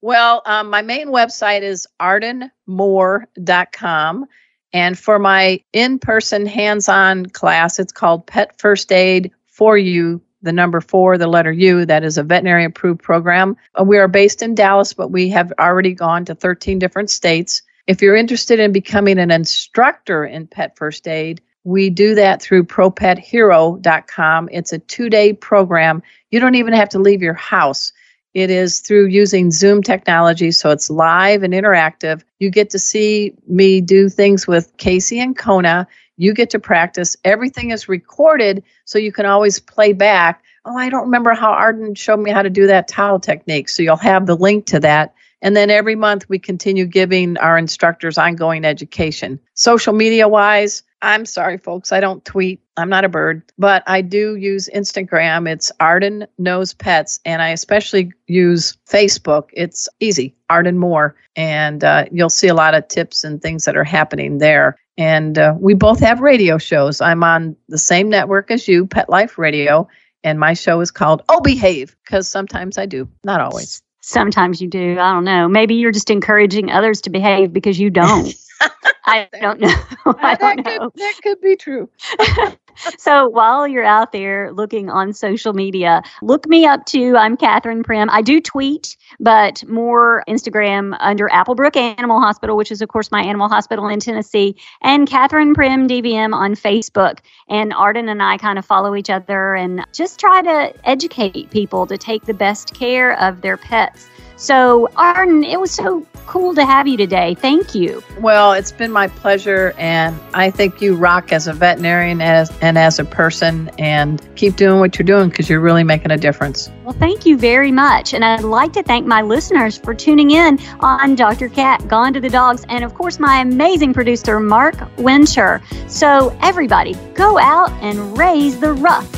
well, 0.00 0.40
um, 0.46 0.70
my 0.70 0.82
main 0.82 1.08
website 1.08 1.62
is 1.62 1.84
ardenmoore.com. 2.00 4.26
And 4.72 4.98
for 4.98 5.18
my 5.18 5.60
in 5.72 5.98
person 5.98 6.46
hands 6.46 6.88
on 6.88 7.26
class, 7.26 7.78
it's 7.78 7.92
called 7.92 8.26
Pet 8.26 8.58
First 8.58 8.92
Aid 8.92 9.32
for 9.46 9.78
You 9.78 10.20
the 10.42 10.52
number 10.52 10.80
four, 10.80 11.18
the 11.18 11.26
letter 11.26 11.52
U, 11.52 11.84
that 11.86 12.04
is 12.04 12.18
a 12.18 12.22
veterinary 12.22 12.64
approved 12.64 13.02
program. 13.02 13.56
Uh, 13.78 13.84
we 13.84 13.98
are 13.98 14.08
based 14.08 14.42
in 14.42 14.54
Dallas, 14.54 14.92
but 14.92 15.10
we 15.10 15.30
have 15.30 15.52
already 15.58 15.94
gone 15.94 16.24
to 16.26 16.34
13 16.34 16.78
different 16.78 17.10
states. 17.10 17.62
If 17.86 18.02
you're 18.02 18.16
interested 18.16 18.60
in 18.60 18.72
becoming 18.72 19.18
an 19.18 19.30
instructor 19.30 20.24
in 20.24 20.46
pet 20.46 20.76
first 20.76 21.08
aid, 21.08 21.40
we 21.64 21.90
do 21.90 22.14
that 22.14 22.40
through 22.40 22.64
propethero.com. 22.64 24.48
It's 24.52 24.72
a 24.72 24.78
two 24.78 25.10
day 25.10 25.32
program. 25.32 26.02
You 26.30 26.40
don't 26.40 26.54
even 26.54 26.72
have 26.72 26.90
to 26.90 26.98
leave 26.98 27.22
your 27.22 27.34
house. 27.34 27.92
It 28.34 28.50
is 28.50 28.80
through 28.80 29.06
using 29.06 29.50
Zoom 29.50 29.82
technology, 29.82 30.50
so 30.50 30.70
it's 30.70 30.90
live 30.90 31.42
and 31.42 31.54
interactive. 31.54 32.22
You 32.38 32.50
get 32.50 32.70
to 32.70 32.78
see 32.78 33.34
me 33.46 33.80
do 33.80 34.08
things 34.08 34.46
with 34.46 34.76
Casey 34.76 35.18
and 35.18 35.36
Kona. 35.36 35.86
You 36.18 36.34
get 36.34 36.50
to 36.50 36.58
practice. 36.58 37.16
Everything 37.24 37.70
is 37.70 37.88
recorded 37.88 38.62
so 38.84 38.98
you 38.98 39.12
can 39.12 39.26
always 39.26 39.58
play 39.58 39.92
back. 39.92 40.42
Oh, 40.64 40.76
I 40.76 40.90
don't 40.90 41.04
remember 41.04 41.32
how 41.32 41.50
Arden 41.52 41.94
showed 41.94 42.20
me 42.20 42.30
how 42.30 42.42
to 42.42 42.50
do 42.50 42.66
that 42.66 42.88
towel 42.88 43.18
technique. 43.18 43.68
So 43.68 43.82
you'll 43.82 43.96
have 43.96 44.26
the 44.26 44.36
link 44.36 44.66
to 44.66 44.80
that. 44.80 45.14
And 45.40 45.56
then 45.56 45.70
every 45.70 45.94
month 45.94 46.28
we 46.28 46.38
continue 46.38 46.86
giving 46.86 47.36
our 47.38 47.56
instructors 47.56 48.18
ongoing 48.18 48.64
education. 48.64 49.38
Social 49.54 49.92
media 49.92 50.28
wise, 50.28 50.82
I'm 51.00 51.26
sorry, 51.26 51.58
folks, 51.58 51.92
I 51.92 52.00
don't 52.00 52.24
tweet. 52.24 52.60
I'm 52.76 52.88
not 52.88 53.04
a 53.04 53.08
bird, 53.08 53.42
but 53.56 53.82
I 53.86 54.02
do 54.02 54.34
use 54.34 54.68
Instagram. 54.74 55.48
It's 55.48 55.70
Arden 55.78 56.26
Knows 56.38 56.74
Pets, 56.74 57.20
and 57.24 57.40
I 57.40 57.50
especially 57.50 58.12
use 58.26 58.76
Facebook. 58.88 59.50
It's 59.52 59.88
easy, 60.00 60.34
Arden 60.50 60.78
Moore, 60.78 61.16
and 61.36 61.82
uh, 61.84 62.06
you'll 62.10 62.30
see 62.30 62.48
a 62.48 62.54
lot 62.54 62.74
of 62.74 62.88
tips 62.88 63.22
and 63.24 63.40
things 63.40 63.64
that 63.64 63.76
are 63.76 63.84
happening 63.84 64.38
there. 64.38 64.76
And 64.96 65.38
uh, 65.38 65.54
we 65.58 65.74
both 65.74 66.00
have 66.00 66.20
radio 66.20 66.58
shows. 66.58 67.00
I'm 67.00 67.22
on 67.22 67.56
the 67.68 67.78
same 67.78 68.08
network 68.08 68.50
as 68.50 68.66
you, 68.66 68.86
Pet 68.86 69.08
Life 69.08 69.38
Radio, 69.38 69.88
and 70.24 70.40
my 70.40 70.54
show 70.54 70.80
is 70.80 70.90
called 70.90 71.22
Oh 71.28 71.40
Behave 71.40 71.96
because 72.04 72.26
sometimes 72.26 72.76
I 72.78 72.86
do, 72.86 73.08
not 73.22 73.40
always. 73.40 73.82
Sometimes 74.08 74.62
you 74.62 74.68
do. 74.68 74.98
I 74.98 75.12
don't 75.12 75.24
know. 75.24 75.48
Maybe 75.48 75.74
you're 75.74 75.92
just 75.92 76.08
encouraging 76.08 76.70
others 76.70 77.02
to 77.02 77.10
behave 77.10 77.52
because 77.52 77.78
you 77.78 77.90
don't. 77.90 78.34
I 79.04 79.28
don't 79.38 79.60
know. 79.60 79.68
Uh, 80.06 80.14
I 80.22 80.34
don't 80.34 80.64
that 80.64 80.64
know. 80.64 80.90
Could, 80.90 81.00
that 81.00 81.14
could 81.22 81.40
be 81.42 81.56
true. 81.56 81.90
so 82.98 83.28
while 83.28 83.66
you're 83.66 83.84
out 83.84 84.12
there 84.12 84.52
looking 84.52 84.90
on 84.90 85.12
social 85.12 85.52
media, 85.52 86.02
look 86.22 86.48
me 86.48 86.66
up 86.66 86.84
too. 86.86 87.16
I'm 87.16 87.36
Katherine 87.36 87.82
Primm. 87.82 88.08
I 88.10 88.22
do 88.22 88.40
tweet, 88.40 88.96
but 89.20 89.66
more 89.68 90.24
Instagram 90.28 90.96
under 91.00 91.28
Applebrook 91.28 91.76
Animal 91.76 92.20
Hospital, 92.20 92.56
which 92.56 92.70
is, 92.70 92.82
of 92.82 92.88
course, 92.88 93.10
my 93.10 93.22
animal 93.22 93.48
hospital 93.48 93.88
in 93.88 94.00
Tennessee, 94.00 94.56
and 94.82 95.08
Katherine 95.08 95.54
Primm 95.54 95.88
DVM 95.88 96.34
on 96.34 96.54
Facebook. 96.54 97.18
And 97.48 97.72
Arden 97.72 98.08
and 98.08 98.22
I 98.22 98.38
kind 98.38 98.58
of 98.58 98.64
follow 98.64 98.94
each 98.94 99.10
other 99.10 99.54
and 99.54 99.84
just 99.92 100.20
try 100.20 100.42
to 100.42 100.72
educate 100.88 101.50
people 101.50 101.86
to 101.86 101.98
take 101.98 102.24
the 102.24 102.34
best 102.34 102.74
care 102.74 103.18
of 103.20 103.40
their 103.40 103.56
pets. 103.56 104.08
So, 104.36 104.88
Arden, 104.96 105.42
it 105.42 105.60
was 105.60 105.72
so 105.72 106.06
cool 106.28 106.54
to 106.54 106.64
have 106.64 106.86
you 106.86 106.96
today. 106.96 107.34
Thank 107.34 107.74
you. 107.74 108.02
Well, 108.20 108.52
it's 108.52 108.70
been 108.70 108.92
my 108.92 109.08
pleasure, 109.08 109.74
and 109.78 110.18
I 110.34 110.50
think 110.50 110.80
you 110.80 110.94
rock 110.94 111.32
as 111.32 111.48
a 111.48 111.54
veterinarian 111.54 112.20
as, 112.20 112.52
and 112.60 112.76
as 112.76 112.98
a 112.98 113.04
person, 113.04 113.70
and 113.78 114.22
keep 114.36 114.56
doing 114.56 114.78
what 114.78 114.98
you're 114.98 115.06
doing 115.06 115.30
because 115.30 115.48
you're 115.48 115.60
really 115.60 115.84
making 115.84 116.10
a 116.10 116.18
difference. 116.18 116.70
Well, 116.84 116.94
thank 116.94 117.24
you 117.24 117.38
very 117.38 117.72
much. 117.72 118.12
And 118.12 118.24
I'd 118.24 118.44
like 118.44 118.74
to 118.74 118.82
thank 118.82 119.06
my 119.06 119.22
listeners 119.22 119.78
for 119.78 119.94
tuning 119.94 120.30
in 120.30 120.60
on 120.80 121.14
Dr. 121.14 121.48
Cat, 121.48 121.88
Gone 121.88 122.12
to 122.12 122.20
the 122.20 122.28
Dogs, 122.28 122.64
and 122.68 122.84
of 122.84 122.94
course, 122.94 123.18
my 123.18 123.40
amazing 123.40 123.94
producer, 123.94 124.38
Mark 124.38 124.74
Winter. 124.98 125.62
So, 125.86 126.36
everybody, 126.42 126.94
go 127.14 127.38
out 127.38 127.70
and 127.80 128.18
raise 128.18 128.60
the 128.60 128.74
ruff. 128.74 129.10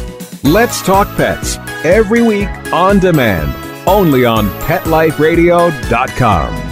Let's 0.44 0.80
Talk 0.82 1.08
Pets 1.16 1.56
every 1.84 2.22
week 2.22 2.48
on 2.72 2.98
demand 2.98 3.52
only 3.86 4.24
on 4.24 4.48
PetLifeRadio.com. 4.60 6.69